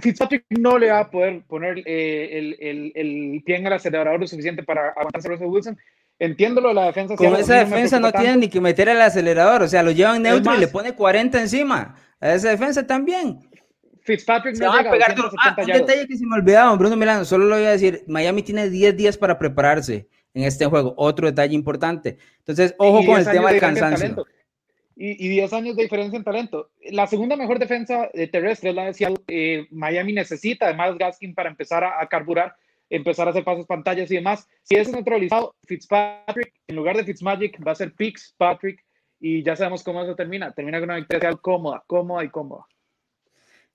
[0.00, 4.20] Fitzpatrick no le va a poder poner eh, el, el, el, pie en el acelerador
[4.20, 5.78] lo suficiente para aguantarse a Russell Wilson.
[6.18, 7.16] Entiendo lo de la defensa.
[7.16, 10.54] Con esa defensa no tiene ni que meter el acelerador, o sea, lo llevan neutro
[10.54, 11.96] y le pone 40 encima.
[12.20, 13.38] A esa defensa también.
[14.02, 17.44] Fitzpatrick no llega a pegar ah, un detalle que se me olvidaba, Bruno Milano, solo
[17.44, 21.54] lo voy a decir, Miami tiene 10 días para prepararse en este juego, otro detalle
[21.54, 22.16] importante.
[22.38, 24.26] Entonces, ojo con el tema del cansancio
[25.00, 26.70] y, 10 años de diferencia en talento.
[26.90, 31.48] La segunda mejor defensa eh, terrestre es la de eh, Miami necesita además Gaskin para
[31.48, 32.56] empezar a, carburar,
[32.90, 34.48] empezar a hacer pasos pantallas y demás.
[34.64, 37.94] Si es neutralizado, Fitzpatrick, en lugar de Fitzmagic, va a ser
[38.36, 38.84] Patrick
[39.20, 40.50] y ya sabemos cómo eso termina.
[40.50, 42.66] Termina con una victoria cómoda, cómoda y cómoda.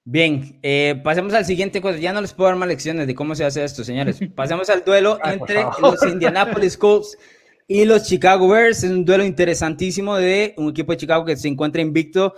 [0.03, 1.99] Bien, eh, pasemos al siguiente cosa.
[1.99, 4.19] Ya no les puedo dar más lecciones de cómo se hace esto, señores.
[4.35, 7.17] Pasemos al duelo entre los Indianapolis Colts
[7.67, 8.83] y los Chicago Bears.
[8.83, 12.33] Es un duelo interesantísimo de un equipo de Chicago que se encuentra invicto.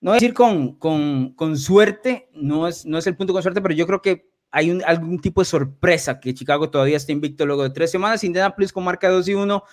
[0.00, 3.42] No voy a decir con, con, con suerte, no es, no es el punto con
[3.42, 7.12] suerte, pero yo creo que hay un, algún tipo de sorpresa que Chicago todavía está
[7.12, 8.24] invicto luego de tres semanas.
[8.24, 9.64] Indianapolis con marca 2 y 1,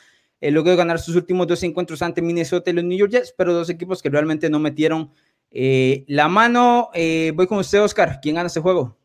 [0.42, 3.34] eh, luego de ganar sus últimos dos encuentros ante Minnesota y los New York Jets,
[3.38, 5.12] pero dos equipos que realmente no metieron
[5.52, 6.90] eh, la mano.
[6.94, 8.20] Eh, voy con usted, Oscar.
[8.22, 8.98] ¿Quién gana este juego?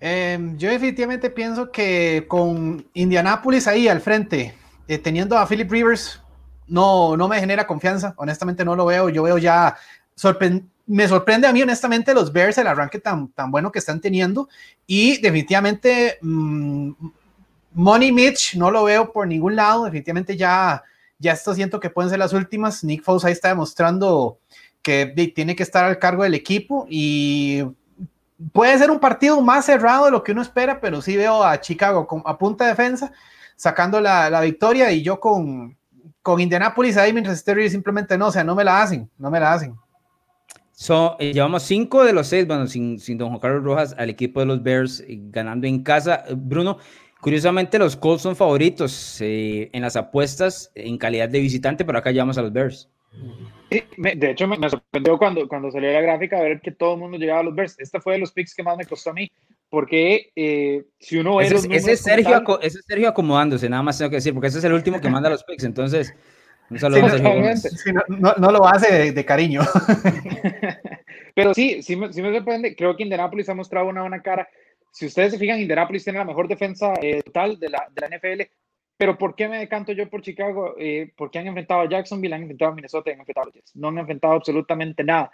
[0.00, 4.54] Em, yo definitivamente pienso que con Indianapolis ahí al frente,
[4.88, 6.20] eh, teniendo a Philip Rivers,
[6.66, 8.14] no, no me genera confianza.
[8.16, 9.08] Honestamente no lo veo.
[9.08, 9.76] Yo veo ya,
[10.86, 14.48] me sorprende a mí honestamente los Bears el arranque tan, tan bueno que están teniendo
[14.86, 16.92] y definitivamente mm,
[17.72, 19.84] Money Mitch no lo veo por ningún lado.
[19.84, 20.82] Definitivamente ya,
[21.18, 22.84] ya esto siento que pueden ser las últimas.
[22.84, 24.38] Nick Foles ahí está demostrando
[24.82, 27.64] que tiene que estar al cargo del equipo y
[28.52, 31.60] puede ser un partido más cerrado de lo que uno espera, pero sí veo a
[31.60, 33.12] Chicago con, a punta defensa
[33.56, 35.76] sacando la, la, victoria y yo con,
[36.22, 39.40] con Indianapolis ahí mientras Stereo simplemente no, o sea, no me la hacen, no me
[39.40, 39.74] la hacen.
[40.72, 44.10] So, eh, llevamos cinco de los seis, bueno, sin, sin Don Juan Carlos Rojas al
[44.10, 46.24] equipo de los Bears eh, ganando en casa.
[46.28, 46.76] Eh, Bruno,
[47.22, 52.36] curiosamente los Colts son favoritos en las apuestas en calidad de visitante, pero acá llevamos
[52.36, 52.90] a los Bears
[53.70, 57.40] de hecho, me, sorprendió cuando, cuando salió la gráfica ver que todo el mundo llegaba
[57.40, 57.76] a los Bears.
[57.78, 59.30] Este fue de los picks que más me costó a mí,
[59.68, 61.46] porque eh, si uno ve.
[61.46, 64.58] Ese, ese, es Sergio, ese, es Sergio, acomodándose, nada más tengo que decir, porque ese
[64.58, 65.64] es el último que manda los picks.
[65.64, 66.14] Entonces,
[66.70, 67.08] un saludo
[68.08, 69.62] no, no, lo hace de, cariño.
[71.34, 72.74] Pero sí, sí me, sí me, sorprende.
[72.76, 74.48] Creo que Indianapolis ha mostrado una buena cara.
[74.92, 78.16] Si ustedes se fijan, Indianapolis tiene la mejor defensa eh, total de la, de la
[78.16, 78.42] NFL
[78.96, 80.74] pero ¿por qué me decanto yo por Chicago?
[80.78, 83.76] Eh, porque han enfrentado a Jacksonville, han enfrentado a Minnesota y han enfrentado a Jets.
[83.76, 85.30] No han enfrentado absolutamente nada.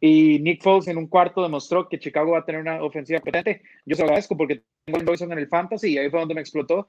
[0.00, 3.62] Y Nick Foles en un cuarto demostró que Chicago va a tener una ofensiva potente.
[3.86, 6.34] Yo se lo agradezco porque tengo el Boyson en el Fantasy y ahí fue donde
[6.34, 6.86] me explotó.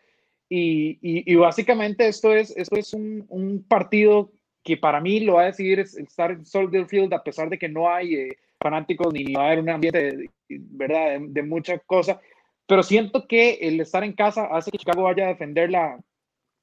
[0.50, 4.32] Y, y, básicamente esto es, esto es un, un, partido
[4.64, 7.68] que para mí lo va a decidir estar en Soldier Field a pesar de que
[7.68, 11.20] no hay eh, fanáticos ni va a haber un ambiente ¿verdad?
[11.20, 12.22] de, de mucha cosa.
[12.66, 16.00] Pero siento que el estar en casa hace que Chicago vaya a defender la,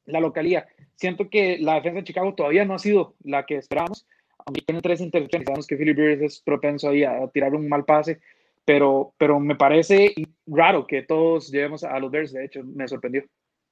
[0.07, 0.67] la localía.
[0.97, 4.07] Siento que la defensa de Chicago todavía no ha sido la que esperamos,
[4.47, 5.47] aunque tiene tres intercepciones.
[5.47, 8.21] Sabemos que Philip Rivers es propenso ahí a, tirar un mal pase,
[8.65, 10.15] pero, pero me parece
[10.47, 12.33] raro que todos llevemos a los Bears.
[12.33, 13.25] De hecho, me sorprendió.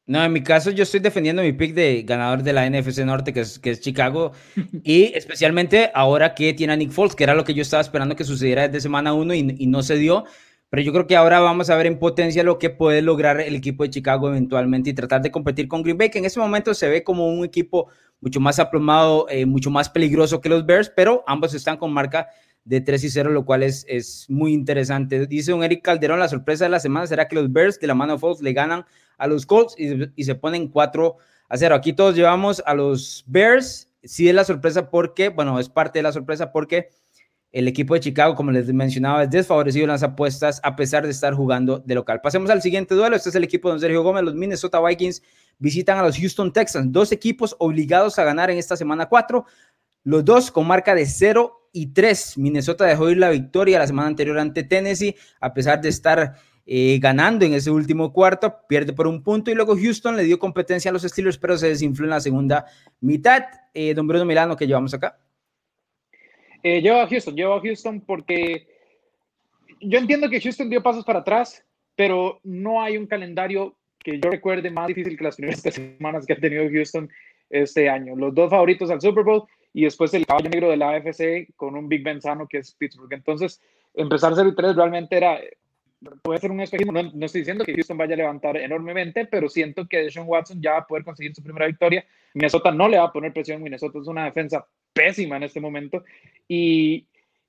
[0.04, 3.32] No, en mi caso yo estoy defendiendo mi pick de ganador de la NFC Norte,
[3.32, 4.32] que es, que es Chicago,
[4.82, 8.16] y especialmente ahora que tiene a Nick Foles, que era lo que yo estaba esperando
[8.16, 10.24] que sucediera desde semana uno y, y no se dio.
[10.72, 13.54] Pero yo creo que ahora vamos a ver en potencia lo que puede lograr el
[13.54, 16.72] equipo de Chicago eventualmente y tratar de competir con Green Bay, que en ese momento
[16.72, 17.88] se ve como un equipo
[18.22, 22.28] mucho más aplomado, eh, mucho más peligroso que los Bears, pero ambos están con marca
[22.64, 25.26] de 3 y 0, lo cual es, es muy interesante.
[25.26, 27.94] Dice un Eric Calderón, la sorpresa de la semana será que los Bears de la
[27.94, 28.86] mano de Foles le ganan
[29.18, 31.16] a los Colts y, y, se ponen 4
[31.50, 31.74] a 0.
[31.74, 33.90] Aquí todos llevamos a los Bears.
[34.04, 36.88] Sí es la sorpresa porque, bueno, es parte de la sorpresa porque
[37.52, 41.10] el equipo de Chicago, como les mencionaba, es desfavorecido en las apuestas a pesar de
[41.10, 42.20] estar jugando de local.
[42.22, 43.14] Pasemos al siguiente duelo.
[43.14, 44.24] Este es el equipo de Sergio Gómez.
[44.24, 45.22] Los Minnesota Vikings
[45.58, 46.90] visitan a los Houston Texans.
[46.90, 49.44] Dos equipos obligados a ganar en esta semana 4.
[50.04, 52.38] Los dos con marca de 0 y 3.
[52.38, 56.34] Minnesota dejó ir la victoria la semana anterior ante Tennessee, a pesar de estar
[56.64, 60.38] eh, ganando en ese último cuarto, pierde por un punto y luego Houston le dio
[60.38, 62.66] competencia a los Steelers, pero se desinfló en la segunda
[63.00, 63.42] mitad.
[63.74, 65.18] Eh, don Bruno Milano, que llevamos acá.
[66.62, 68.66] Eh, llevo a Houston, llevo a Houston porque
[69.80, 71.64] yo entiendo que Houston dio pasos para atrás,
[71.96, 76.32] pero no hay un calendario que yo recuerde más difícil que las primeras semanas que
[76.32, 77.10] ha tenido Houston
[77.50, 78.16] este año.
[78.16, 79.44] Los dos favoritos al Super Bowl
[79.74, 82.74] y después el caballo negro de la AFC con un Big Ben sano que es
[82.74, 83.12] Pittsburgh.
[83.12, 83.60] Entonces,
[83.94, 85.38] empezar 0 y 3 realmente era,
[86.22, 86.92] puede ser un espejismo.
[86.92, 90.60] No, no, estoy diciendo que Houston vaya a levantar enormemente, pero siento que Deshaun Watson
[90.60, 92.04] ya va a poder conseguir su primera victoria.
[92.34, 93.62] Minnesota no le va a poner presión.
[93.62, 96.04] Minnesota es una defensa pésima en este momento.
[96.48, 97.06] Y,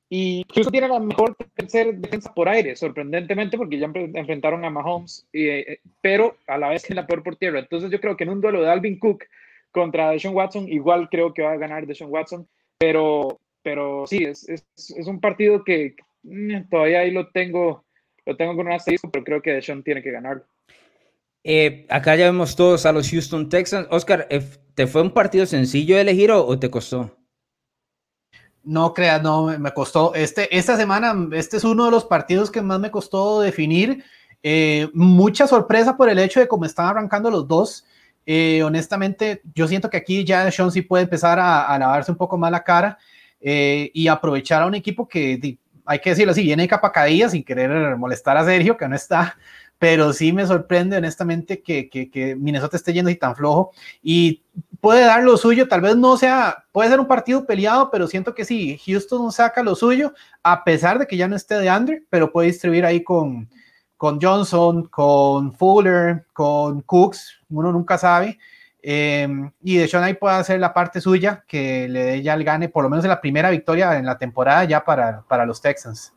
[0.09, 5.27] y Houston tiene la mejor tercera defensa por aire, sorprendentemente, porque ya enfrentaron a Mahomes,
[5.33, 7.59] eh, pero a la vez en la peor por tierra.
[7.59, 9.25] Entonces yo creo que en un duelo de Alvin Cook
[9.71, 14.47] contra Deshaun Watson, igual creo que va a ganar Deshaun Watson, pero, pero sí, es,
[14.47, 17.82] es, es un partido que mm, todavía ahí lo tengo,
[18.25, 20.45] lo tengo con un asterisco, pero creo que Deshaun tiene que ganarlo.
[21.43, 23.87] Eh, acá ya vemos todos a los Houston Texans.
[23.91, 24.41] Oscar, eh,
[24.75, 27.17] ¿te fue un partido sencillo de elegir o, o te costó?
[28.63, 30.15] No creas, no, me costó.
[30.15, 34.05] Este, esta semana, este es uno de los partidos que más me costó definir.
[34.41, 37.85] Eh, mucha sorpresa por el hecho de cómo están arrancando los dos.
[38.25, 42.17] Eh, honestamente, yo siento que aquí ya Sean sí puede empezar a, a lavarse un
[42.17, 42.97] poco más la cara
[43.45, 47.95] eh, y aprovechar a un equipo que, hay que decirlo así, viene capacadilla sin querer
[47.97, 49.37] molestar a Sergio, que no está,
[49.77, 54.41] pero sí me sorprende honestamente que, que, que, Minnesota esté yendo así tan flojo y
[54.79, 58.33] puede dar lo suyo, tal vez no sea, puede ser un partido peleado, pero siento
[58.33, 62.03] que sí, Houston saca lo suyo, a pesar de que ya no esté de Andre,
[62.09, 63.49] pero puede distribuir ahí con,
[63.97, 68.37] con Johnson, con Fuller, con Cooks, uno nunca sabe.
[68.85, 69.27] Eh,
[69.63, 72.67] y de Sean ahí puede hacer la parte suya que le dé ya el gane,
[72.67, 76.13] por lo menos en la primera victoria en la temporada ya para, para los Texans.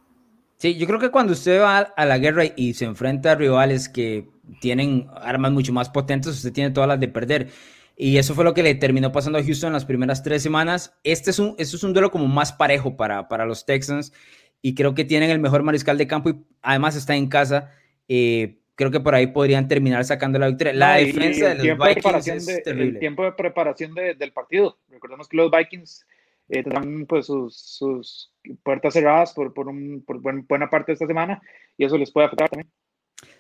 [0.59, 3.89] Sí, yo creo que cuando usted va a la guerra y se enfrenta a rivales
[3.89, 4.29] que
[4.61, 7.51] tienen armas mucho más potentes, usted tiene todas las de perder.
[7.97, 10.95] Y eso fue lo que le terminó pasando a Houston en las primeras tres semanas.
[11.05, 14.13] Este es un, este es un duelo como más parejo para, para los Texans
[14.61, 17.71] y creo que tienen el mejor mariscal de campo y además está en casa.
[18.09, 20.73] Eh, creo que por ahí podrían terminar sacando la victoria.
[20.75, 22.99] La y- defensa y de el los Vikings es de- el terrible.
[23.01, 24.79] tiempo de preparación de- del partido.
[24.89, 26.07] Recordemos que los Vikings
[26.49, 28.31] eh, tendrán pues sus, sus
[28.63, 31.43] puertas cerradas por, por, un, por buen- buena parte de esta semana
[31.77, 32.71] y eso les puede afectar también.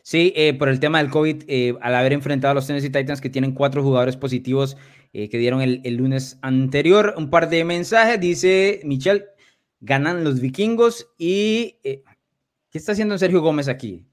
[0.02, 3.20] Sí, eh, por el tema del COVID, eh, al haber enfrentado a los Tennessee Titans
[3.20, 4.76] que tienen cuatro jugadores positivos
[5.12, 9.24] eh, que dieron el, el lunes anterior, un par de mensajes, dice Michelle,
[9.80, 11.78] ganan los vikingos y...
[11.84, 12.02] eh,
[12.70, 14.04] ¿Qué está haciendo Sergio Gómez aquí?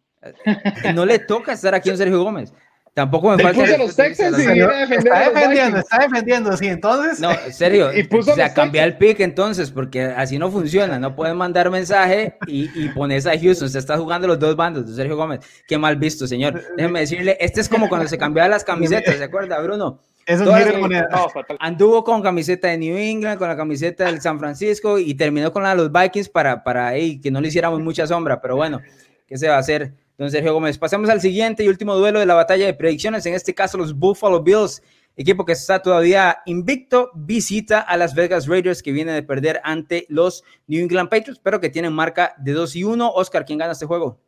[0.94, 2.54] No le toca estar aquí en Sergio Gómez.
[2.94, 3.60] Tampoco me falta...
[3.60, 7.20] puso a los Texans y viene a defender Está defendiendo, está defendiendo, sí, entonces.
[7.20, 11.00] No, Sergio, Y puso o sea, cambia el pick entonces, porque así no funciona.
[11.00, 13.68] No puedes mandar mensaje y, y pones a Houston.
[13.68, 15.40] Se está jugando los dos bandos de Sergio Gómez.
[15.68, 16.62] Qué mal visto, señor.
[16.78, 20.00] Déjeme decirle, este es como cuando se cambiaban las camisetas, ¿se acuerda, Bruno?
[20.28, 21.08] Es un todas giro de las- moneda.
[21.12, 21.58] No, fatal.
[21.60, 25.64] Anduvo con camiseta de New England, con la camiseta del San Francisco y terminó con
[25.64, 28.40] la de los Vikings para, para que no le hiciéramos mucha sombra.
[28.40, 28.82] Pero bueno,
[29.28, 30.78] ¿qué se va a hacer, don Sergio Gómez?
[30.78, 33.26] Pasamos al siguiente y último duelo de la batalla de predicciones.
[33.26, 34.82] En este caso, los Buffalo Bills,
[35.16, 40.06] equipo que está todavía invicto, visita a las Vegas Raiders que viene de perder ante
[40.10, 43.12] los New England Patriots, pero que tienen marca de 2 y 1.
[43.12, 44.20] Oscar, ¿quién gana este juego?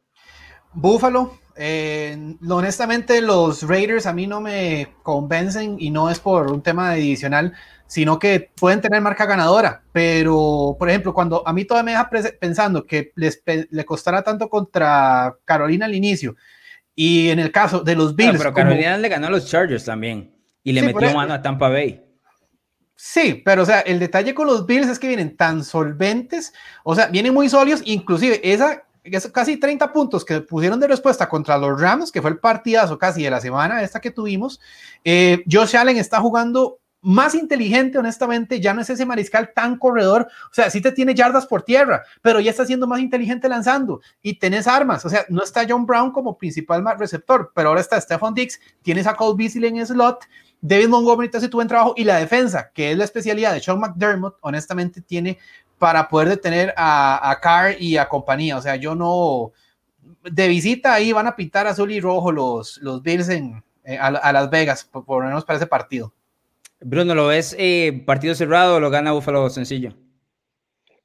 [0.75, 6.61] Buffalo, eh, honestamente los Raiders a mí no me convencen y no es por un
[6.61, 7.53] tema adicional,
[7.87, 12.09] sino que pueden tener marca ganadora, pero por ejemplo, cuando a mí todavía me deja
[12.39, 16.35] pensando que les le costará tanto contra Carolina al inicio
[16.93, 19.85] y en el caso de los Bills, pero como- Carolina le ganó a los Chargers
[19.85, 22.01] también y le Sí, metió mano a Tampa Bay.
[22.97, 26.95] Sí, pero o sea, el detalle con los Bills es que vienen tan solventes, o
[26.95, 28.83] sea, vienen muy sólidos, inclusive esa
[29.31, 33.23] casi 30 puntos que pusieron de respuesta contra los Rams, que fue el partidazo casi
[33.23, 34.59] de la semana esta que tuvimos.
[35.03, 40.27] Eh, Josh Allen está jugando más inteligente, honestamente, ya no es ese mariscal tan corredor,
[40.49, 44.01] o sea, sí te tiene yardas por tierra, pero ya está siendo más inteligente lanzando.
[44.23, 48.01] Y tenés armas, o sea, no está John Brown como principal receptor, pero ahora está
[48.01, 50.25] Stephon Dix, tienes a Cole Beasley en slot,
[50.61, 51.93] David Montgomery te hace tu buen trabajo.
[51.95, 55.37] Y la defensa, que es la especialidad de Sean McDermott, honestamente tiene
[55.77, 59.51] para poder detener a, Carr y a compañía, o sea, yo no,
[60.23, 64.31] de visita ahí van a pintar azul y rojo los, los Bills en, eh, a,
[64.31, 66.13] Las Vegas, por, por lo menos para ese partido.
[66.81, 69.93] Bruno, ¿lo ves eh, partido cerrado o lo gana Buffalo sencillo?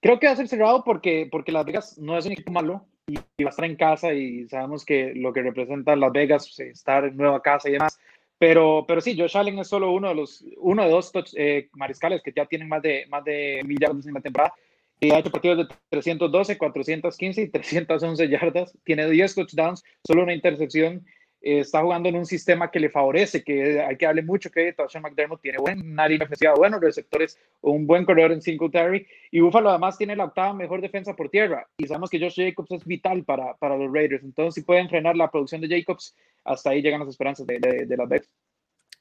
[0.01, 2.87] Creo que va a ser cerrado porque, porque Las Vegas no es un equipo malo
[3.07, 6.71] y, va a estar en casa y sabemos que lo que representa Las Vegas, pues,
[6.71, 7.99] estar en nueva casa y demás.
[8.41, 12.23] Pero, pero sí, Josh Allen es solo uno de los, uno de dos eh, mariscales
[12.23, 14.55] que ya tienen más de, más de mil yardas en la temporada.
[14.99, 18.73] Y ha hecho partidos de 312, 415 y 311 yardas.
[18.83, 21.05] Tiene 10 touchdowns, solo una intercepción
[21.43, 24.83] eh, está jugando en un sistema que le favorece, que hay que darle mucho crédito
[24.83, 29.41] a Sean McDermott, tiene buena línea ofensiva, buenos receptores, un buen corredor en Singletary, y
[29.41, 32.85] Buffalo además tiene la octava mejor defensa por tierra, y sabemos que Josh Jacobs es
[32.85, 36.83] vital para, para los Raiders, entonces si pueden frenar la producción de Jacobs, hasta ahí
[36.83, 38.29] llegan las esperanzas de, de, las Bears.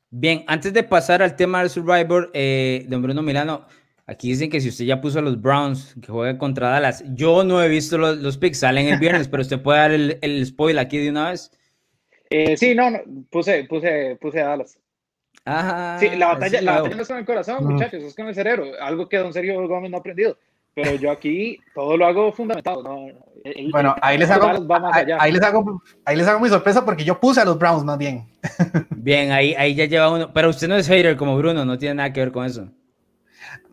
[0.09, 3.65] Bien, antes de pasar al tema del Survivor, eh, don Bruno Milano,
[4.09, 7.43] Aquí dicen que si usted ya puso a los Browns que jueguen contra Dallas, yo
[7.43, 10.43] no he visto los, los picks, salen el viernes, pero usted puede dar el, el
[10.47, 11.51] spoiler aquí de una vez.
[12.29, 12.89] Eh, sí, no,
[13.29, 14.77] puse, puse, puse a Dallas.
[15.45, 18.35] Ajá, sí, la batalla, la batalla no es con el corazón, muchachos, es con el
[18.35, 20.37] cerebro, algo que Don Sergio Gómez no ha aprendido.
[20.75, 22.83] Pero yo aquí todo lo hago fundamentado.
[22.83, 23.07] ¿no?
[23.71, 24.47] bueno, ahí, les hago,
[25.19, 27.97] ahí, les hago, ahí les hago mi sorpresa porque yo puse a los Browns más
[27.97, 28.27] bien.
[28.91, 30.31] Bien, ahí, ahí ya lleva uno.
[30.33, 32.69] Pero usted no es hater como Bruno, no tiene nada que ver con eso.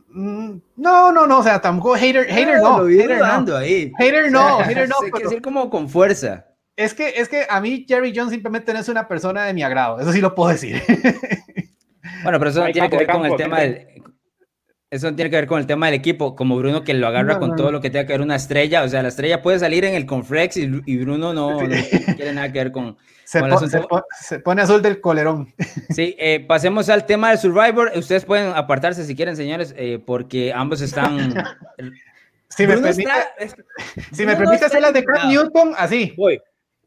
[0.09, 2.87] Mm, no, no, no, o sea, tampoco hater, hater no.
[2.87, 3.57] Hater no.
[3.57, 3.93] Ahí.
[3.99, 4.95] Hater no, hater no.
[5.05, 6.47] Hay que decir como con fuerza.
[6.77, 9.63] Es que, es que a mí Jerry Jones simplemente no es una persona de mi
[9.63, 10.83] agrado, eso sí lo puedo decir.
[12.23, 13.87] Bueno, pero eso no tiene que ver con el tema del...
[14.91, 17.39] Eso no tiene que ver con el tema del equipo, como Bruno que lo agarra
[17.39, 19.85] con todo lo que tenga que ver una estrella, o sea, la estrella puede salir
[19.85, 22.97] en el Conflex y, Bruno no, tiene nada que ver con...
[23.25, 25.53] Se, pone azul del colerón.
[25.91, 27.93] Sí, eh, pasemos al tema del Survivor.
[27.97, 31.35] Ustedes pueden apartarse si quieren, señores, eh, porque ambos están...
[32.49, 33.11] Si me permite,
[34.13, 36.15] si me permite hacer las de Cam Newton, así.
[36.17, 36.41] Voy.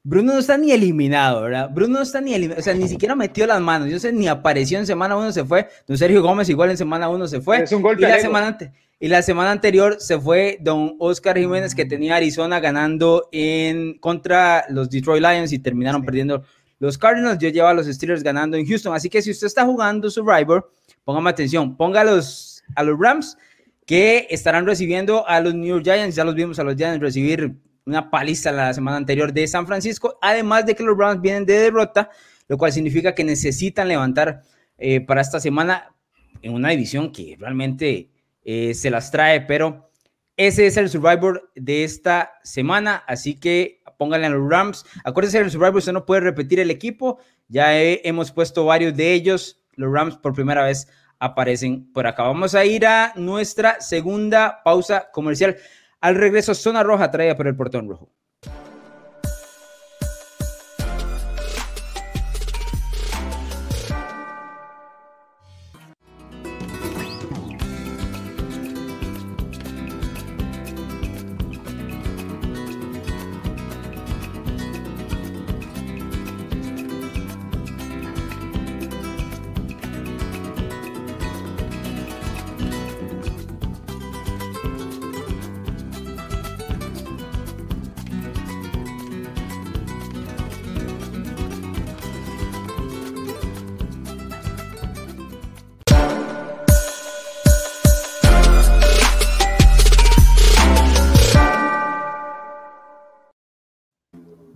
[0.03, 1.69] Bruno no está ni eliminado, ¿verdad?
[1.71, 3.89] Bruno no está ni eliminado, o sea, ni siquiera metió las manos.
[3.89, 5.67] Yo sé, ni apareció en semana 1, se fue.
[5.87, 7.63] Don Sergio Gómez igual en semana 1 se fue.
[7.63, 8.03] Es un golpe.
[8.03, 8.57] Y la, semana,
[8.99, 14.65] y la semana anterior se fue Don Oscar Jiménez, que tenía Arizona ganando en contra
[14.69, 16.43] los Detroit Lions y terminaron perdiendo
[16.79, 17.37] los Cardinals.
[17.39, 18.93] Yo llevo a los Steelers ganando en Houston.
[18.93, 20.71] Así que si usted está jugando Survivor,
[21.03, 23.37] póngame atención, ponga a los, a los Rams
[23.85, 26.15] que estarán recibiendo a los New York Giants.
[26.15, 27.55] Ya los vimos a los Giants recibir
[27.89, 31.59] una paliza la semana anterior de San Francisco, además de que los Browns vienen de
[31.59, 32.09] derrota,
[32.47, 34.43] lo cual significa que necesitan levantar
[34.77, 35.95] eh, para esta semana
[36.41, 38.11] en una división que realmente
[38.43, 39.91] eh, se las trae, pero
[40.37, 44.85] ese es el Survivor de esta semana, así que pónganle a los Rams.
[45.03, 49.61] Acuérdense, el Survivor usted no puede repetir el equipo, ya hemos puesto varios de ellos,
[49.75, 52.23] los Rams por primera vez aparecen por acá.
[52.23, 55.57] Vamos a ir a nuestra segunda pausa comercial.
[56.01, 58.09] Al regreso, zona roja traída por el portón rojo.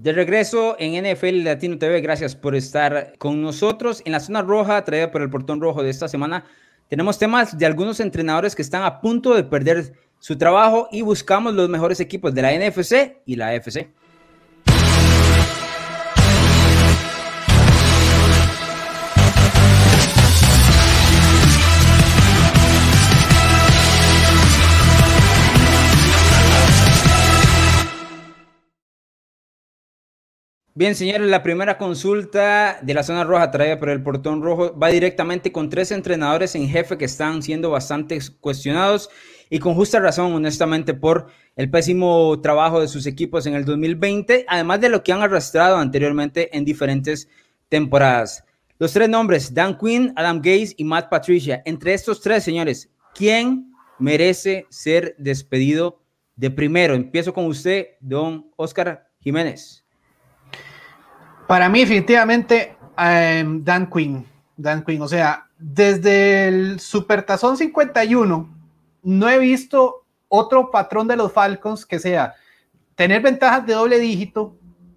[0.04, 4.02] De regreso en NFL Latino TV, gracias por estar con nosotros.
[4.04, 6.44] En la zona roja, traída por el portón rojo de esta semana,
[6.90, 11.54] tenemos temas de algunos entrenadores que están a punto de perder su trabajo y buscamos
[11.54, 13.94] los mejores equipos de la NFC y la AFC.
[30.76, 34.88] Bien, señores, la primera consulta de la zona roja traída por el portón rojo va
[34.88, 39.10] directamente con tres entrenadores en jefe que están siendo bastante cuestionados.
[39.52, 44.46] y con justa razón, honestamente, por el pésimo trabajo de sus equipos en el 2020,
[44.48, 47.30] además de lo que han arrastrado anteriormente en diferentes
[47.70, 48.44] temporadas.
[48.80, 51.62] Los tres nombres, Dan Quinn, Adam Gaze y Matt Patricia.
[51.66, 56.02] Entre estos tres, señores, ¿quién merece ser despedido
[56.36, 56.96] de primero?
[56.96, 59.83] Empiezo con usted, don Oscar Jiménez.
[61.48, 64.26] Para mí, definitivamente, em, Dan Quinn.
[64.56, 68.50] Dan Quinn, o sea, desde el Supertazón 51,
[69.04, 72.34] no he visto otro patrón de los Falcons que sea
[72.96, 74.56] tener ventajas de doble dígito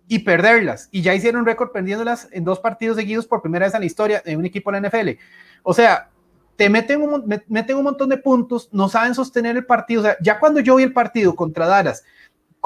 [0.09, 0.89] y perderlas.
[0.93, 4.23] Y ya hicieron récord perdiéndolas en dos partidos seguidos por primera vez en la historia
[4.25, 5.19] de un equipo de la NFL.
[5.63, 6.11] O sea,
[6.57, 10.03] te meten un, meten un montón de puntos, no saben sostener el partido.
[10.03, 12.05] O sea, ya cuando yo vi el partido contra Dallas,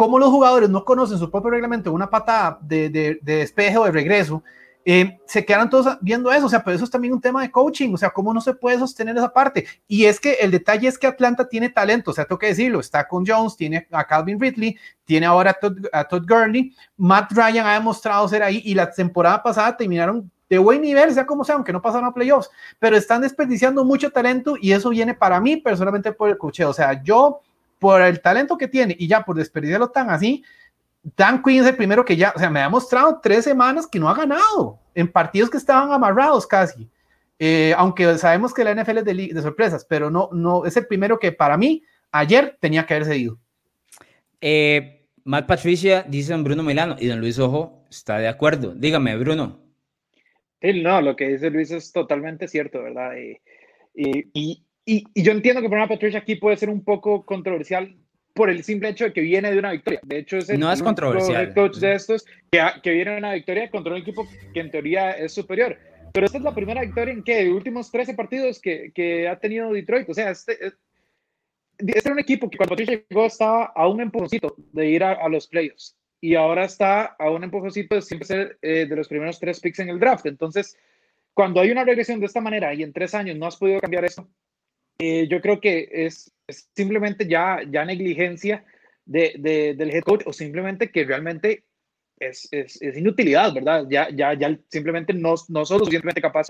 [0.01, 3.85] como los jugadores no conocen su propio reglamento, una patada de, de, de despeje o
[3.85, 4.43] de regreso,
[4.83, 7.51] eh, se quedan todos viendo eso, o sea, pero eso es también un tema de
[7.51, 9.67] coaching, o sea, cómo no se puede sostener esa parte.
[9.87, 12.81] Y es que el detalle es que Atlanta tiene talento, o sea, tengo que decirlo,
[12.81, 14.75] está con Jones, tiene a Calvin Ridley,
[15.05, 15.55] tiene ahora
[15.93, 20.57] a Todd, Gurney, Matt Ryan ha demostrado ser ahí y la temporada pasada terminaron de
[20.57, 22.49] buen nivel, sea como sea, aunque no pasaron a playoffs,
[22.79, 26.73] pero están desperdiciando mucho talento y eso viene para mí personalmente por el cocheo, o
[26.73, 27.43] sea, yo
[27.81, 30.45] por el talento que tiene y ya por desperdiciarlo tan así,
[31.17, 33.99] Dan Quinn es el primero que ya, o sea, me ha mostrado tres semanas que
[33.99, 36.89] no ha ganado en partidos que estaban amarrados casi.
[37.39, 41.19] Eh, aunque sabemos que la NFL es de, sorpresas, pero no, no, es el primero
[41.19, 43.39] que para mí ayer tenía que haberse ido.
[44.43, 48.75] Eh, Matt Patricia dice don Bruno Milano y don Luis Ojo está de acuerdo.
[48.75, 49.59] Dígame, Bruno.
[50.61, 53.13] Sí, no, lo que dice Luis es totalmente cierto, ¿verdad?
[53.17, 53.39] y,
[53.95, 57.97] y, y, yo entiendo que para Patricia aquí puede ser un poco controversial
[58.35, 60.01] por el simple hecho de que viene de una victoria.
[60.03, 61.53] De hecho, es el no es controversial.
[61.55, 65.13] coach de estos que, que, viene de una victoria contra un equipo que en teoría
[65.13, 65.77] es superior.
[66.13, 69.39] Pero esta es la primera victoria en que de últimos 13 partidos que, que ha
[69.39, 70.09] tenido Detroit.
[70.09, 70.79] O sea, este, este,
[71.99, 75.47] era un equipo que cuando Patricia llegó estaba a un empujoncito de ir a, los
[75.47, 75.97] playoffs.
[76.21, 79.79] Y ahora está a un empujoncito de siempre ser eh, de los primeros tres picks
[79.79, 80.27] en el draft.
[80.27, 80.77] Entonces,
[81.33, 84.05] cuando hay una regresión de esta manera y en tres años no has podido cambiar
[84.05, 84.29] eso,
[85.01, 86.31] eh, yo creo que es,
[86.77, 88.65] simplemente ya, ya negligencia
[89.07, 91.65] de, del head coach o simplemente que realmente
[92.19, 93.87] es, es, es, inutilidad, ¿verdad?
[93.89, 96.49] Ya, ya, ya simplemente no, no son suficientemente capaz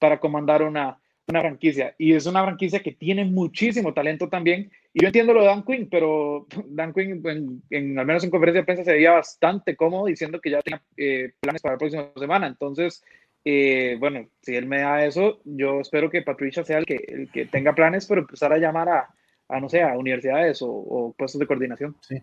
[0.00, 0.98] para, comandar una,
[1.28, 1.94] una franquicia.
[1.98, 4.72] Y es una franquicia que tiene muchísimo talento también.
[4.92, 8.62] Y yo entiendo lo de Dan Quinn, pero Dan Quinn, en, al menos en conferencia
[8.62, 12.10] de prensa, se veía bastante cómodo diciendo que ya tenía eh, planes para la próxima
[12.16, 12.48] semana.
[12.48, 13.04] Entonces,
[13.44, 17.30] eh, bueno, si él me da eso, yo espero que Patricia sea el que, el
[17.30, 19.08] que tenga planes, pero empezar a llamar a,
[19.48, 21.96] a no sé, a universidades o, puestos de coordinación.
[22.00, 22.18] Sí.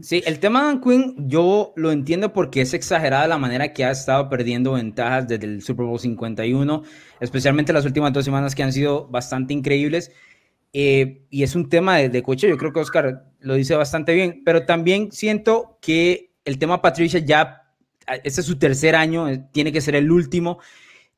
[0.00, 3.84] Sí, el tema de Dan Quinn yo lo entiendo porque es exagerada la manera que
[3.84, 6.82] ha estado perdiendo ventajas desde el Super Bowl 51,
[7.20, 10.10] especialmente las últimas dos semanas que han sido bastante increíbles.
[10.72, 14.14] Eh, y es un tema de, de, coche, yo creo que Oscar lo dice bastante
[14.14, 17.59] bien, pero también siento que el tema Patricia ya
[18.06, 20.58] este es su tercer año, eh, tiene que ser el último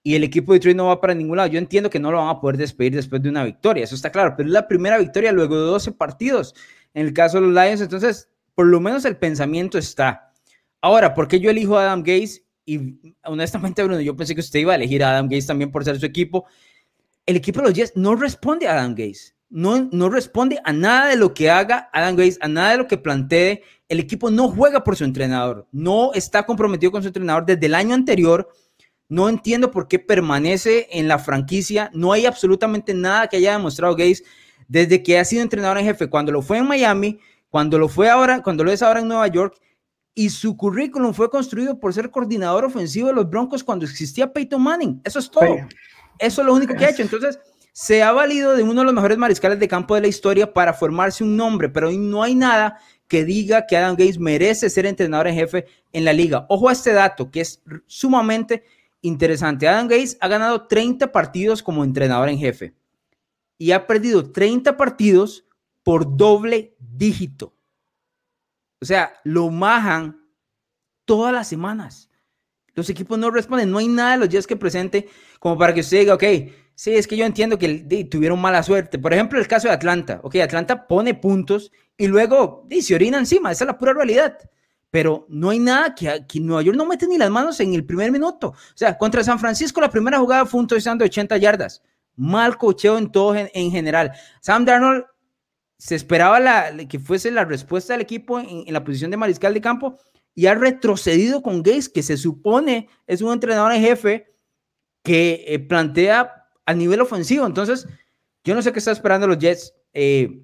[0.02, 1.48] y el equipo de Detroit no va para ningún lado.
[1.48, 4.10] Yo entiendo que no lo van a poder despedir después de una victoria, eso está
[4.10, 6.54] claro, pero es la primera victoria luego de 12 partidos.
[6.94, 10.32] En el caso de los Lions, entonces, por lo menos el pensamiento está.
[10.80, 12.44] Ahora, ¿por qué yo elijo a Adam Gaze?
[12.64, 15.84] Y honestamente, Bruno, yo pensé que usted iba a elegir a Adam Gaze también por
[15.84, 16.46] ser su equipo.
[17.24, 19.34] El equipo de los Jets no responde a Adam Gaze.
[19.54, 22.88] No, no responde a nada de lo que haga Adam Gaze, a nada de lo
[22.88, 27.44] que plantee el equipo no juega por su entrenador, no está comprometido con su entrenador
[27.44, 28.48] desde el año anterior.
[29.10, 31.90] No entiendo por qué permanece en la franquicia.
[31.92, 34.24] No hay absolutamente nada que haya demostrado Gaze
[34.66, 36.08] desde que ha sido entrenador en jefe.
[36.08, 39.26] Cuando lo fue en Miami, cuando lo fue ahora, cuando lo es ahora en Nueva
[39.26, 39.60] York.
[40.14, 44.62] Y su currículum fue construido por ser coordinador ofensivo de los Broncos cuando existía Peyton
[44.62, 45.02] Manning.
[45.04, 45.54] Eso es todo.
[46.18, 47.02] Eso es lo único que ha hecho.
[47.02, 47.38] Entonces,
[47.72, 50.74] se ha valido de uno de los mejores mariscales de campo de la historia para
[50.74, 55.26] formarse un nombre, pero no hay nada que diga que Adam Gates merece ser entrenador
[55.26, 56.46] en jefe en la liga.
[56.48, 58.64] Ojo a este dato que es sumamente
[59.00, 59.66] interesante.
[59.66, 62.74] Adam Gates ha ganado 30 partidos como entrenador en jefe
[63.58, 65.46] y ha perdido 30 partidos
[65.82, 67.54] por doble dígito.
[68.80, 70.26] O sea, lo majan
[71.04, 72.10] todas las semanas.
[72.74, 75.08] Los equipos no responden, no hay nada de los días que presente
[75.38, 76.24] como para que usted diga, ok,
[76.74, 78.98] Sí, es que yo entiendo que tuvieron mala suerte.
[78.98, 80.20] Por ejemplo, el caso de Atlanta.
[80.22, 83.52] Ok, Atlanta pone puntos y luego se orina encima.
[83.52, 84.38] Esa es la pura realidad.
[84.90, 87.84] Pero no hay nada que, que Nueva York no mete ni las manos en el
[87.84, 88.48] primer minuto.
[88.48, 91.82] O sea, contra San Francisco la primera jugada fue un touchdown de 80 yardas.
[92.16, 94.12] Mal cocheo en todo en, general.
[94.40, 95.04] Sam Darnold
[95.78, 96.40] se esperaba
[96.88, 99.98] que fuese la respuesta del equipo en, la posición de mariscal de campo
[100.34, 104.34] y ha retrocedido con Gates, que se supone es un entrenador en jefe
[105.02, 107.46] que eh, plantea a nivel ofensivo.
[107.46, 107.88] Entonces,
[108.44, 109.74] yo no sé qué está esperando los Jets.
[109.92, 110.42] Eh,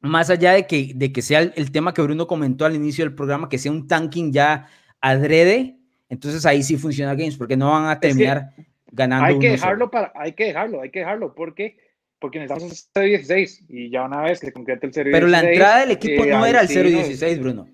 [0.00, 3.14] más allá de que, de que sea el, tema que Bruno comentó al inicio del
[3.14, 4.66] programa, que sea un tanking ya
[5.00, 5.76] adrede,
[6.08, 8.50] entonces ahí sí funciona Games, porque no van a terminar
[8.90, 9.26] ganando.
[9.26, 11.78] Hay que dejarlo para, hay que dejarlo, hay que dejarlo, porque
[12.18, 15.08] porque necesitamos el 0-16 y ya una vez que concrete el 0-16.
[15.10, 17.68] Pero la entrada del equipo no era el 0-16, Bruno.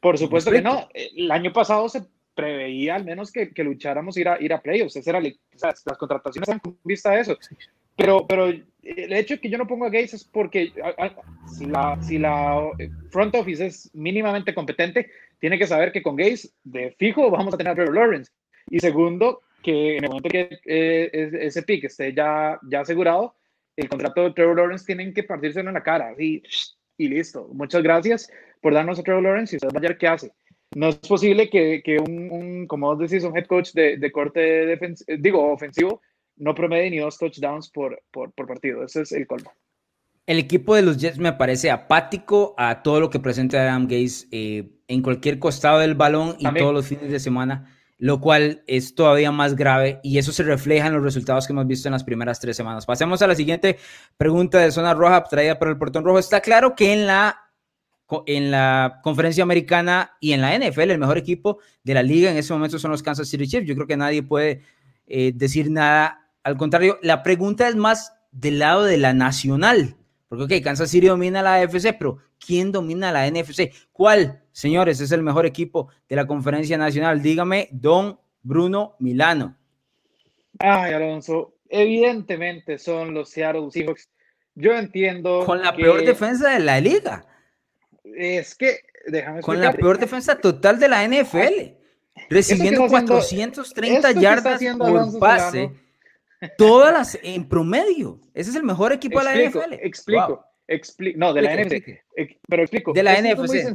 [0.00, 0.88] Por supuesto que no.
[0.92, 2.02] El año pasado se
[2.34, 4.96] preveía al menos que, que lucháramos ir a, ir a playoffs.
[4.96, 5.20] Era,
[5.54, 7.38] sea, las contrataciones han vista a eso.
[7.96, 10.72] Pero, pero el hecho de que yo no pongo a Gates es porque
[11.56, 12.70] si, la, si la
[13.10, 17.56] front office es mínimamente competente, tiene que saber que con Gates de fijo vamos a
[17.56, 18.32] tener a Trevor Lawrence.
[18.68, 23.36] Y segundo, que en el momento que eh, ese pick esté ya, ya asegurado,
[23.76, 26.42] el contrato de Trevor Lawrence tienen que partírselo en la cara, así,
[26.96, 27.48] y listo.
[27.52, 28.30] Muchas gracias
[28.60, 30.32] por darnos a Trevor Lawrence y usted va a ver qué hace.
[30.74, 34.12] No es posible que, que un, un, como vos decís, un head coach de, de
[34.12, 36.00] corte defensivo, eh, digo, ofensivo,
[36.36, 38.84] no promedie ni dos touchdowns por, por, por, partido.
[38.84, 39.52] Ese es el colmo.
[40.26, 44.26] El equipo de los Jets me parece apático a todo lo que presenta Adam Gaze
[44.32, 48.94] eh, en cualquier costado del balón y todos los fines de semana lo cual es
[48.94, 52.04] todavía más grave y eso se refleja en los resultados que hemos visto en las
[52.04, 52.86] primeras tres semanas.
[52.86, 53.78] Pasemos a la siguiente
[54.16, 56.18] pregunta de zona roja traída por el portón rojo.
[56.18, 57.43] Está claro que en la,
[58.26, 62.36] en la conferencia americana y en la NFL el mejor equipo de la liga en
[62.36, 63.66] ese momento son los Kansas City Chiefs.
[63.66, 64.62] Yo creo que nadie puede
[65.06, 66.98] eh, decir nada al contrario.
[67.02, 69.96] La pregunta es más del lado de la nacional.
[70.28, 73.72] Porque, ok, Kansas City domina la AFC, pero ¿quién domina la NFC?
[73.92, 77.22] ¿Cuál, señores, es el mejor equipo de la conferencia nacional?
[77.22, 79.56] Dígame, don Bruno Milano.
[80.58, 84.08] Ay, Alonso, evidentemente son los Seattle Seahawks.
[84.54, 85.44] Yo entiendo.
[85.44, 87.26] Con la peor defensa de la liga.
[88.04, 91.76] Es que, déjame Con la peor defensa total de la NFL.
[92.30, 95.70] Recibiendo 430 yardas por pase
[96.58, 98.20] Todas las en promedio.
[98.34, 99.72] Ese es el mejor equipo de la NFL.
[99.80, 101.18] Explico, explico.
[101.18, 102.02] No, de la NFC.
[102.48, 102.92] Pero explico.
[102.92, 103.74] De la NFC.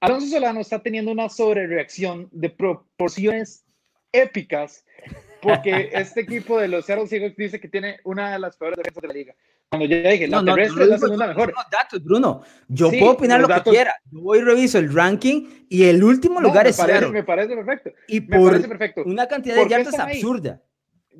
[0.00, 3.64] Alonso Solano está teniendo una sobrereacción de proporciones
[4.12, 4.84] épicas
[5.40, 9.02] porque este equipo de los Seattle Seahawks dice que tiene una de las peores defensas
[9.02, 9.34] de la liga.
[9.68, 11.54] Cuando yo dije, la no, terrestre es la segunda mejor.
[11.70, 12.42] datos, Bruno.
[12.68, 13.94] Yo puedo opinar lo que quiera.
[14.10, 17.10] Yo voy y reviso el ranking y el último lugar es Seattle.
[17.10, 17.90] Me parece perfecto.
[18.08, 18.60] Y por
[19.04, 20.62] una cantidad de yardas absurda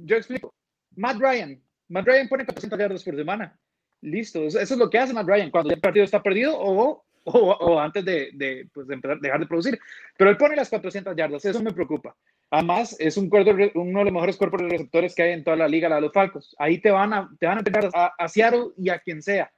[0.05, 0.55] yo explico.
[0.97, 1.61] Matt Ryan.
[1.89, 3.59] Matt Ryan pone 400 yardas por semana.
[4.01, 4.47] Listo.
[4.47, 7.81] Eso, es lo que hace Matt Ryan cuando el partido está perdido o, o, o
[7.81, 9.81] antes de, de, pues, de empezar, dejar de producir.
[10.17, 11.45] Pero él pone las 400 yardas.
[11.45, 12.17] Eso me preocupa.
[12.51, 15.57] Además, es un cuerpo, uno de los mejores cuerpos de receptores que hay en toda
[15.57, 16.55] la liga, la de los Falcos.
[16.59, 18.29] Ahí te van a, te van a pegar a, a
[18.77, 19.51] y a quien sea.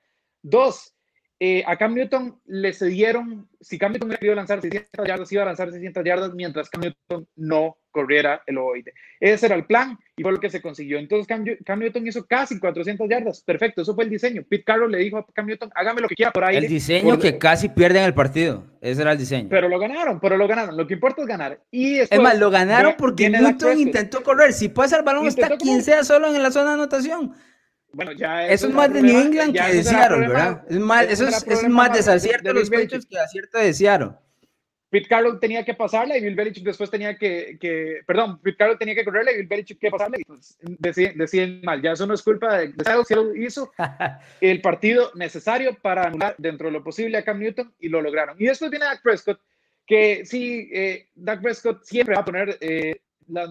[0.42, 0.94] Dos,
[1.38, 5.42] eh, a Cam Newton le cedieron, si Cam Newton hubiera querido lanzar 600 yardas, iba
[5.42, 8.94] a lanzar 600 yardas mientras Cam Newton no corriera el ovoide.
[9.18, 10.98] Ese era el plan y fue lo que se consiguió.
[10.98, 13.42] Entonces Cam, Newton hizo casi 400 yardas.
[13.42, 14.42] Perfecto, eso fue el diseño.
[14.48, 16.56] Pete Carroll le dijo a Cam Newton, hágame lo que quiera por ahí.
[16.56, 18.64] El diseño que casi pierden el partido.
[18.80, 19.48] Ese era el diseño.
[19.50, 20.76] Pero lo ganaron, pero lo ganaron.
[20.76, 21.60] Lo que importa es ganar.
[21.70, 24.52] Y es más, lo ganaron porque Newton intentó correr.
[24.52, 27.34] Si pasa el balón, está quien sea solo en la zona de anotación.
[27.92, 30.64] Bueno, ya eso, es más de New England que de Seattle, ¿verdad?
[30.68, 34.12] Es más, eso es, es más desacierto de los Patriots que acierto de Seattle.
[34.90, 38.78] Pete Carroll tenía que pasarla y Bill Belichick después tenía que, que perdón, Pete Carroll
[38.78, 41.80] tenía que correrle y Bill Belichick que pasarle y pues deciden, mal.
[41.80, 43.70] Ya eso no es culpa de, de Seattle, hizo
[44.40, 48.36] el partido necesario para anular dentro de lo posible a Cam Newton y lo lograron.
[48.40, 49.40] Y después viene Dak Prescott,
[49.86, 53.00] que sí, eh, Dak Prescott siempre va a poner eh,
[53.30, 53.50] las,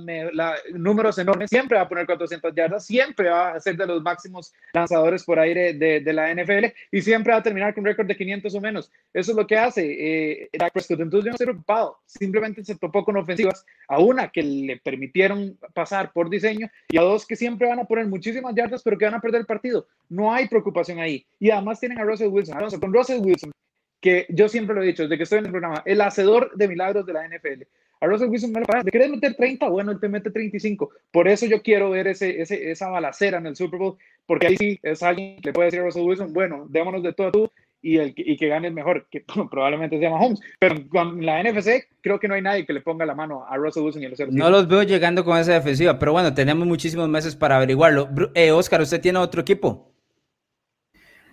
[0.73, 4.53] números enormes, siempre va a poner 400 yardas, siempre va a ser de los máximos
[4.73, 8.07] lanzadores por aire de, de la NFL y siempre va a terminar con un récord
[8.07, 8.91] de 500 o menos.
[9.13, 13.17] Eso es lo que hace eh, Entonces yo no estoy preocupado, simplemente se topó con
[13.17, 17.79] ofensivas, a una que le permitieron pasar por diseño y a dos que siempre van
[17.79, 19.87] a poner muchísimas yardas pero que van a perder el partido.
[20.09, 21.25] No hay preocupación ahí.
[21.39, 22.57] Y además tienen a Russell Wilson.
[22.79, 23.51] con Russell Wilson,
[23.99, 26.67] que yo siempre lo he dicho desde que estoy en el programa, el hacedor de
[26.67, 27.63] milagros de la NFL.
[28.01, 28.85] A Russell Wilson no le parece.
[28.85, 29.67] ¿Le quieres meter 30?
[29.67, 30.89] Bueno, él te mete 35.
[31.11, 34.57] Por eso yo quiero ver ese, ese, esa balacera en el Super Bowl, porque ahí
[34.57, 37.31] sí es alguien que le puede decir a Russell Wilson, bueno, démonos de todo a
[37.31, 40.39] tú y, el, y que gane el mejor, que probablemente se llama Holmes.
[40.59, 43.57] Pero con la NFC creo que no hay nadie que le ponga la mano a
[43.57, 46.65] Russell Wilson y a los No los veo llegando con esa defensiva, pero bueno, tenemos
[46.65, 48.09] muchísimos meses para averiguarlo.
[48.33, 49.88] Eh, Oscar, ¿usted tiene otro equipo?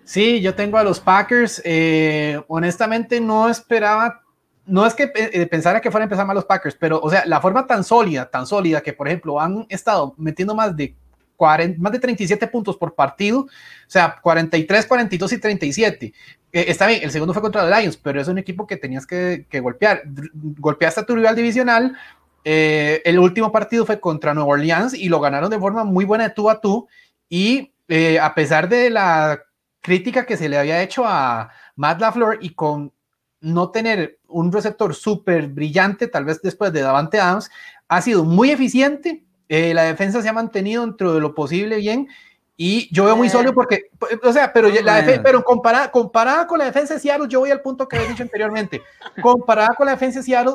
[0.06, 1.60] Sí, yo tengo a los Packers.
[1.64, 4.22] Eh, honestamente, no esperaba
[4.66, 7.24] no es que eh, pensara que fuera a empezar mal los Packers, pero, o sea,
[7.24, 10.94] la forma tan sólida, tan sólida que, por ejemplo, han estado metiendo más de
[11.36, 13.48] 40, más de 37 puntos por partido, o
[13.86, 16.06] sea, 43, 42 y 37.
[16.52, 19.06] Eh, está bien, el segundo fue contra los Lions, pero es un equipo que tenías
[19.06, 20.02] que, golpear.
[20.34, 21.96] Golpeaste a tu rival divisional.
[22.42, 26.24] Eh, el último partido fue contra Nueva Orleans y lo ganaron de forma muy buena
[26.24, 26.88] de tú a tú.
[27.28, 27.72] Y
[28.20, 29.40] a pesar de la
[29.86, 32.92] crítica que se le había hecho a Matt LaFleur y con
[33.40, 37.48] no tener un receptor súper brillante, tal vez después de Davante Adams,
[37.86, 39.22] ha sido muy eficiente.
[39.48, 42.08] Eh, la defensa se ha mantenido dentro de lo posible bien.
[42.56, 43.82] Y yo veo muy sólido porque,
[44.24, 47.60] o sea, pero, la pero comparada, comparada con la defensa de Seattle, yo voy al
[47.60, 48.82] punto que había dicho anteriormente.
[49.22, 50.54] Comparada con la defensa de Seattle,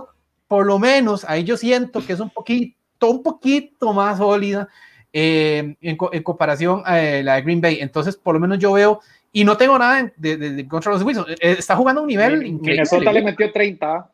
[0.49, 2.75] por lo menos ahí yo siento que es un poquito,
[3.09, 4.67] un poquito más sólida
[5.13, 7.79] eh, en, comparación a eh, la de Green Bay.
[7.82, 9.01] Entonces, por lo menos yo veo
[9.32, 11.25] y no tengo nada de, de, contra los Wilson.
[11.29, 12.71] Eh, está jugando a un nivel increíble.
[12.71, 14.11] Minnesota le metió 30.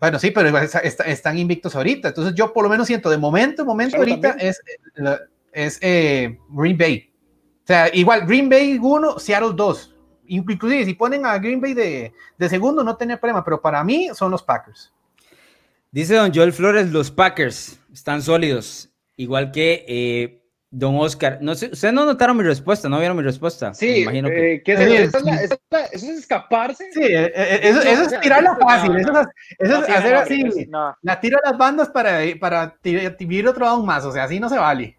[0.00, 2.08] Bueno, sí, pero están invictos ahorita.
[2.08, 4.60] Entonces yo por lo menos siento, de momento, momento ahorita es,
[5.52, 7.10] es eh, Green Bay.
[7.64, 9.94] O sea, igual Green Bay 1, Seattle 2.
[10.28, 14.10] Inclusive si ponen a Green Bay de, de segundo no tiene problema, pero para mí
[14.14, 14.92] son los Packers.
[15.90, 20.37] Dice don Joel Flores, los Packers están sólidos, igual que eh,
[20.70, 23.72] Don Oscar, no sé, ustedes no notaron mi respuesta, no vieron mi respuesta.
[23.72, 24.56] Sí, imagino que...
[24.56, 25.58] Eh, es, eso,
[25.92, 26.92] es escaparse.
[26.92, 29.12] Sí, eh, eh, eso, es tirarla fácil, eso
[29.58, 30.68] es, hacer así,
[31.00, 34.50] la tira a las bandas para, para tirar otro down más, o sea, así no
[34.50, 34.98] se vale.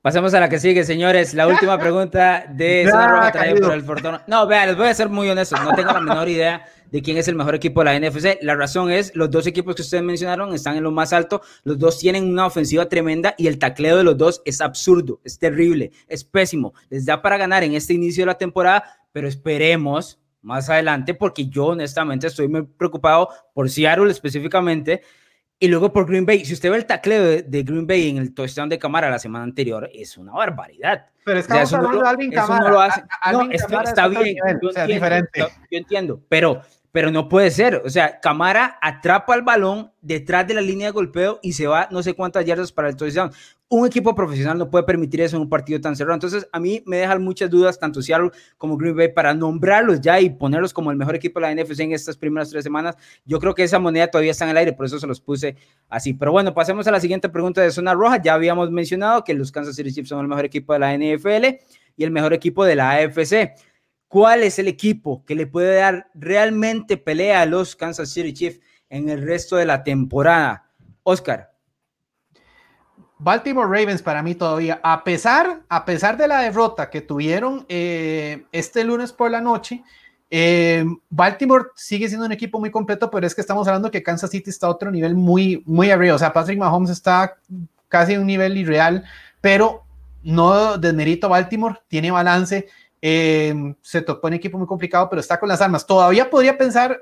[0.00, 1.32] Pasemos a la que sigue, señores.
[1.32, 4.22] La última pregunta de Zona por el Fortuna.
[4.26, 6.62] No, vea, les voy a ser muy honesto, no tengo la menor idea
[6.94, 8.38] de quién es el mejor equipo de la NFC.
[8.40, 11.76] La razón es, los dos equipos que ustedes mencionaron están en lo más alto, los
[11.76, 15.90] dos tienen una ofensiva tremenda y el tacleo de los dos es absurdo, es terrible,
[16.06, 16.72] es pésimo.
[16.90, 21.48] Les da para ganar en este inicio de la temporada, pero esperemos más adelante porque
[21.48, 25.02] yo honestamente estoy muy preocupado por Seattle específicamente
[25.58, 26.44] y luego por Green Bay.
[26.44, 29.42] Si usted ve el tacleo de, Green Bay en el touchdown de cámara la semana
[29.42, 31.06] anterior, es una barbaridad.
[31.24, 32.70] Pero estamos hablando de Alvin Camara.
[33.32, 34.36] No, lo está bien.
[34.86, 35.40] diferente.
[35.40, 36.62] yo entiendo, pero
[36.94, 37.82] pero no puede ser.
[37.84, 41.88] O sea, Camara atrapa el balón detrás de la línea de golpeo y se va
[41.90, 43.32] no sé cuántas yardas para el touchdown.
[43.68, 46.14] Un equipo profesional no puede permitir eso en un partido tan cerrado.
[46.14, 50.20] Entonces, a mí me dejan muchas dudas, tanto Seattle como Green Bay, para nombrarlos ya
[50.20, 52.94] y ponerlos como el mejor equipo de la NFC en estas primeras tres semanas.
[53.24, 55.56] Yo creo que esa moneda todavía está en el aire, por eso se los puse
[55.88, 56.14] así.
[56.14, 58.22] Pero bueno, pasemos a la siguiente pregunta de Zona Roja.
[58.22, 61.58] Ya habíamos mencionado que los Kansas City Chiefs son el mejor equipo de la NFL
[61.96, 63.52] y el mejor equipo de la AFC.
[64.14, 68.60] ¿Cuál es el equipo que le puede dar realmente pelea a los Kansas City Chiefs
[68.88, 70.70] en el resto de la temporada?
[71.02, 71.52] Oscar.
[73.18, 78.44] Baltimore Ravens para mí todavía, a pesar, a pesar de la derrota que tuvieron eh,
[78.52, 79.82] este lunes por la noche,
[80.30, 84.30] eh, Baltimore sigue siendo un equipo muy completo, pero es que estamos hablando que Kansas
[84.30, 86.14] City está a otro nivel muy, muy arriba.
[86.14, 87.36] O sea, Patrick Mahomes está
[87.88, 89.02] casi en un nivel irreal,
[89.40, 89.82] pero
[90.22, 92.68] no desmerito Baltimore, tiene balance
[93.06, 95.86] Em, se tocó un equipo muy complicado, pero está con las armas.
[95.86, 96.98] Todavía podría pensar,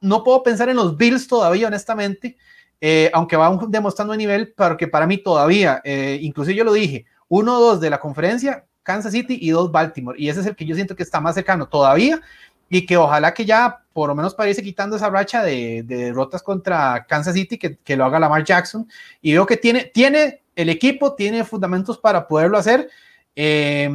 [0.00, 2.38] no puedo pensar en los Bills todavía, honestamente,
[2.80, 7.60] eh, aunque van demostrando un nivel, porque para mí todavía, eh, yo lo dije, uno
[7.60, 10.74] dos de la conferencia, Kansas City y dos Baltimore, y ese es el que yo
[10.74, 12.22] siento que está más cercano todavía,
[12.70, 16.42] y que ojalá que ya por lo menos para irse quitando esa racha de, derrotas
[16.42, 18.88] contra Kansas City, que, que, lo haga Lamar Jackson,
[19.20, 22.88] y veo que tiene, tiene el equipo, tiene fundamentos para poderlo hacer.
[23.36, 23.90] Eh,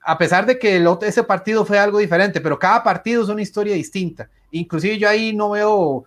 [0.00, 3.42] a pesar de que el, ese partido fue algo diferente, pero cada partido es una
[3.42, 4.30] historia distinta.
[4.50, 6.04] Inclusive yo ahí no veo,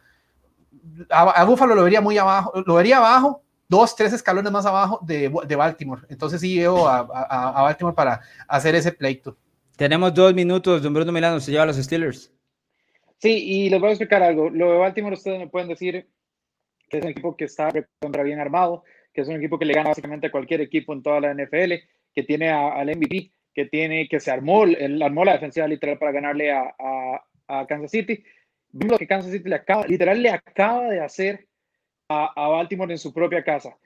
[1.10, 5.32] a, Búfalo lo vería muy abajo, lo vería abajo, dos, tres escalones más abajo de,
[5.48, 6.02] de Baltimore.
[6.10, 9.38] Entonces sí veo a, a, Baltimore para hacer ese pleito.
[9.78, 12.32] Tenemos dos minutos, don Bruno Milano, se lleva a los Steelers.
[13.18, 14.50] Sí, y les voy a explicar algo.
[14.50, 16.08] Lo de Baltimore ustedes me pueden decir
[16.90, 17.70] que es un equipo que está
[18.00, 18.84] contra bien armado,
[19.14, 21.74] que es un equipo que le gana básicamente a cualquier equipo en toda la NFL,
[22.14, 26.12] que tiene al MVP, que tiene, que se armó, el, armó la defensiva literal para
[26.12, 26.74] ganarle a,
[27.48, 28.24] a, Kansas City.
[28.72, 31.48] Vimos lo que Kansas City le acaba, literal le acaba de hacer
[32.08, 33.78] a, a, Baltimore en su propia casa.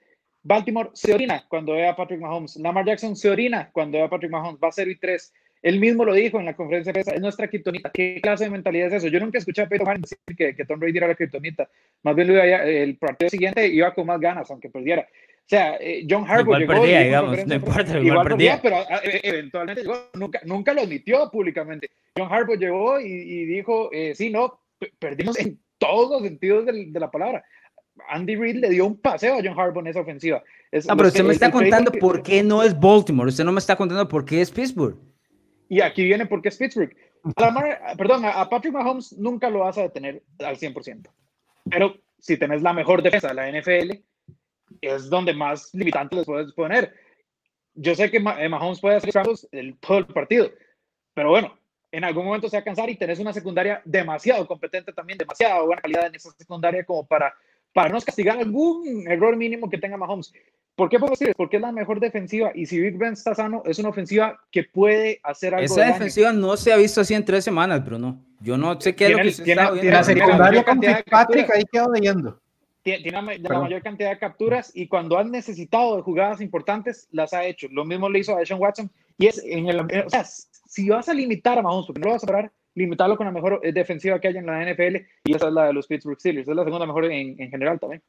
[0.43, 2.55] Baltimore se orina cuando ve a Patrick Mahomes.
[2.57, 4.59] Lamar Jackson se orina cuando ve a Patrick Mahomes.
[4.63, 5.33] Va a ser y 3.
[5.63, 7.89] Él mismo lo dijo en la conferencia de prensa, es nuestra criptonita.
[7.91, 9.07] ¿Qué clase de mentalidad es eso?
[9.07, 11.67] Yo nunca escuché a Pedro Manning decir que, que Tom Brady era la criptonita.
[12.03, 15.07] Más bien el partido siguiente iba con más ganas, aunque perdiera.
[15.45, 18.59] O sea, eh, John Harbaugh igual perdía, digamos, no importa, igual, perdía.
[18.59, 19.83] Pero ah, eh, eventualmente
[20.15, 21.91] nunca, nunca lo admitió públicamente.
[22.17, 24.59] John Harbaugh llegó y, dijo, eh, sí, no,
[24.97, 27.45] perdimos en todos los sentidos de, de, la palabra.
[28.09, 30.41] Andy Reid le dio un paseo a John Harbaugh en esa ofensiva.
[30.71, 33.75] no, pero usted me está contando por qué no es Baltimore, usted no me está
[33.75, 34.97] contando por qué es Pittsburgh.
[35.69, 36.95] Y aquí viene por qué es Pittsburgh.
[37.35, 41.07] A perdón, a Patrick Mahomes nunca lo vas a detener al 100%.
[41.69, 44.01] Pero si tenés la mejor defensa de la NFL,
[44.81, 46.93] es donde más limitantes les puedes poner.
[47.73, 49.11] Yo sé que eh, Mahomes puede hacer
[49.51, 50.49] el, todo el partido,
[51.13, 51.57] pero bueno,
[51.91, 55.65] en algún momento se va a cansar y tenés una secundaria demasiado competente también, demasiado
[55.65, 57.33] buena calidad en esa secundaria como para,
[57.73, 60.33] para no castigar algún error mínimo que tenga Mahomes.
[60.75, 61.33] ¿Por qué podemos decir?
[61.37, 64.63] Porque es la mejor defensiva y si Big Ben está sano, es una ofensiva que
[64.65, 65.65] puede hacer algo.
[65.65, 68.21] Esa defensiva no se ha visto así en tres semanas, Bruno.
[68.41, 69.91] Yo no sé qué es lo que se tiene, está viendo.
[69.91, 72.41] La secundaria con Patrick ahí quedó leyendo.
[72.85, 77.33] Tiene la, la mayor cantidad de capturas y cuando han necesitado de jugadas importantes, las
[77.33, 77.67] ha hecho.
[77.71, 78.91] Lo mismo le hizo a Sean Watson.
[79.17, 79.79] Y es en el.
[79.79, 83.25] O sea, si vas a limitar a Mahomes, no lo vas a parar, limitarlo con
[83.25, 86.19] la mejor defensiva que hay en la NFL y esa es la de los Pittsburgh
[86.19, 86.47] Steelers.
[86.47, 88.03] Es la segunda mejor en, en general también.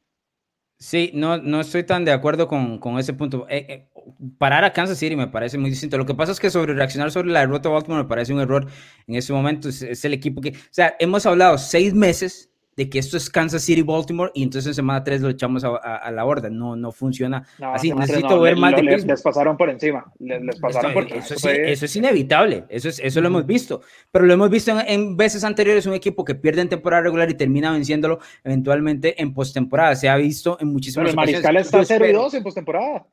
[0.77, 3.47] Sí, no, no estoy tan de acuerdo con, con ese punto.
[3.49, 3.89] Eh, eh,
[4.37, 5.97] parar a Kansas City me parece muy distinto.
[5.97, 8.41] Lo que pasa es que sobre reaccionar sobre la derrota de Baltimore me parece un
[8.41, 8.67] error
[9.07, 9.69] en ese momento.
[9.69, 13.29] Es, es el equipo que, o sea, hemos hablado seis meses de que esto es
[13.29, 16.49] Kansas City Baltimore y entonces en semana 3 lo echamos a, a, a la borda.
[16.51, 17.91] No, no funciona No, así.
[17.91, 20.05] Necesito no, ver les- más de les, les pasaron por encima.
[20.19, 21.53] Les, les pasaron Esto- eso, encima.
[21.53, 24.79] sí, eso es inevitable, eso, es, eso lo hemos visto, pero lo hemos visto en,
[24.87, 29.33] en veces anteriores, un equipo que pierde en temporada regular y termina venciéndolo eventualmente en
[29.33, 32.33] postemporada, se ha visto en Pero muchísimas el Mariscal está Yo 0 y espero- 2
[32.35, 33.07] en postemporada.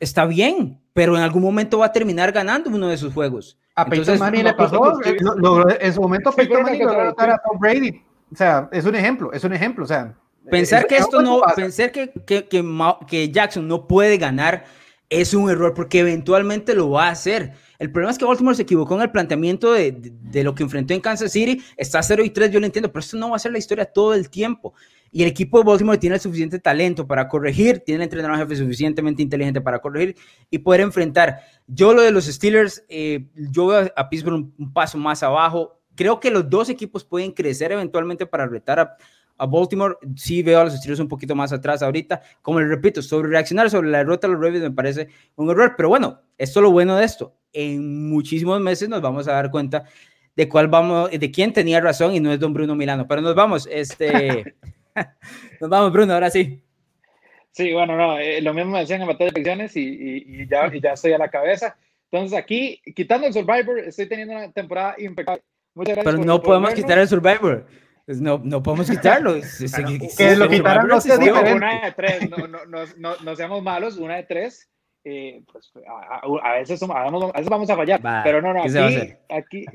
[0.00, 3.58] Está bien, pero en algún momento va a terminar ganando uno de sus juegos.
[3.74, 5.16] A Peyton Manning le pasó, eh,
[5.80, 8.02] en su momento Sí, Peyton pero Manning anotar a Tom Brady.
[8.32, 9.84] O sea, es un ejemplo, es un ejemplo.
[9.84, 10.14] O sea,
[10.50, 12.64] Pensar que es esto no, pensar que, que, que,
[13.06, 14.64] que Jackson no puede ganar
[15.08, 17.52] es un error porque eventualmente lo va a hacer.
[17.78, 20.62] El problema es que Baltimore se equivocó en el planteamiento de, de- de lo que
[20.62, 21.62] enfrentó en Kansas City.
[21.76, 23.84] Está 0 y 3, yo lo entiendo, pero esto no va a ser la historia
[23.84, 24.72] todo el tiempo.
[25.10, 28.56] Y el equipo de Baltimore tiene el suficiente talento para corregir, tiene el entrenador jefe
[28.56, 30.16] suficientemente inteligente para corregir
[30.50, 31.40] y poder enfrentar.
[31.66, 35.78] Yo lo de los Steelers, eh, yo veo a Pittsburgh un, un paso más abajo.
[35.94, 38.96] Creo que los dos equipos pueden crecer eventualmente para retar a,
[39.36, 39.96] a Baltimore.
[40.16, 42.22] Sí veo a los Steelers un poquito más atrás ahorita.
[42.40, 45.74] Como les repito, sobre reaccionar sobre la derrota de los Ravens me parece un error.
[45.76, 47.36] Pero bueno, esto es lo bueno de esto.
[47.52, 49.84] En muchísimos meses nos vamos a dar cuenta
[50.34, 53.06] de cuál vamos, de quién tenía razón y no es don Bruno Milano.
[53.06, 54.54] Pero nos vamos, este,
[55.60, 56.62] nos vamos, Bruno, ahora sí.
[57.50, 60.48] Sí, bueno, no, eh, lo mismo me decían en batalla de predicciones y, y, y
[60.48, 61.76] ya, y ya estoy a la cabeza.
[62.10, 65.42] Entonces aquí, quitando el Survivor, estoy teniendo una temporada impecable.
[65.74, 66.84] Muchas gracias Pero no podemos vernos.
[66.84, 67.66] quitar el Survivor.
[68.06, 69.34] No, no podemos quitarlo.
[69.36, 71.54] Es- es- es- que lo quitaran no sea diferente.
[71.54, 74.68] Una de tres, no, no, no, no, no seamos malos, una de tres.
[75.04, 78.54] eh, pues a, a- a veces somos- a, veces vamos a fallar, Va, pero no,
[78.54, 79.66] no, ¿qué se va a aquí, aquí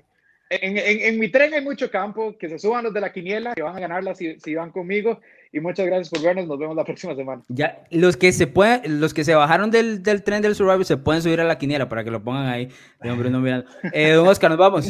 [0.49, 3.53] en, en, en mi tren hay mucho campo, que se suban los de la quiniela,
[3.53, 5.19] que van a ganarla si, si van conmigo,
[5.51, 7.43] y muchas gracias por vernos, nos vemos la próxima semana.
[7.49, 10.95] Ya, los que se pueden, los que se bajaron del, del tren del Survivor se
[10.95, 12.69] pueden subir a la quiniela para que lo pongan ahí.
[13.03, 13.69] Don Bruno Miranda.
[13.91, 14.87] Eh, don Oscar, nos vamos.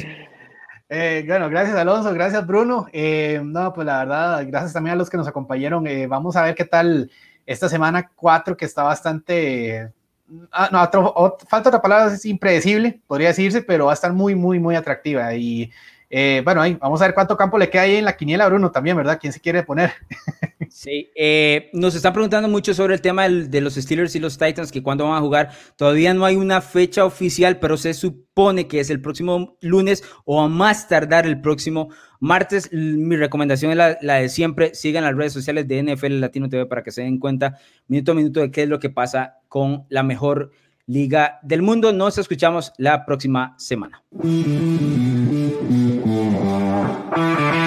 [0.90, 2.88] Eh, bueno, gracias Alonso, gracias Bruno.
[2.94, 5.86] Eh, no, pues la verdad, gracias también a los que nos acompañaron.
[5.88, 7.12] Eh, vamos a ver qué tal
[7.46, 9.92] esta semana 4 que está bastante...
[10.52, 14.60] ah, no, falta otra palabra, es impredecible, podría decirse, pero va a estar muy, muy,
[14.60, 15.34] muy atractiva.
[15.36, 15.72] Y
[16.10, 18.72] eh, bueno, ahí vamos a ver cuánto campo le queda ahí en la quiniela, Bruno,
[18.72, 19.18] también, ¿verdad?
[19.20, 19.92] ¿Quién se quiere poner?
[20.70, 24.72] Sí, eh, nos están preguntando mucho sobre el tema de los Steelers y los Titans,
[24.72, 25.52] que cuándo van a jugar.
[25.76, 30.42] Todavía no hay una fecha oficial, pero se supone que es el próximo lunes o
[30.42, 31.90] a más tardar el próximo
[32.20, 32.72] martes.
[32.72, 34.76] Mi recomendación es la de siempre.
[34.76, 38.16] Sigan las redes sociales de NFL Latino TV para que se den cuenta minuto a
[38.16, 40.52] minuto de qué es lo que pasa con la mejor
[40.86, 41.92] liga del mundo.
[41.94, 44.04] Nos escuchamos la próxima semana.
[47.16, 47.67] Thank you.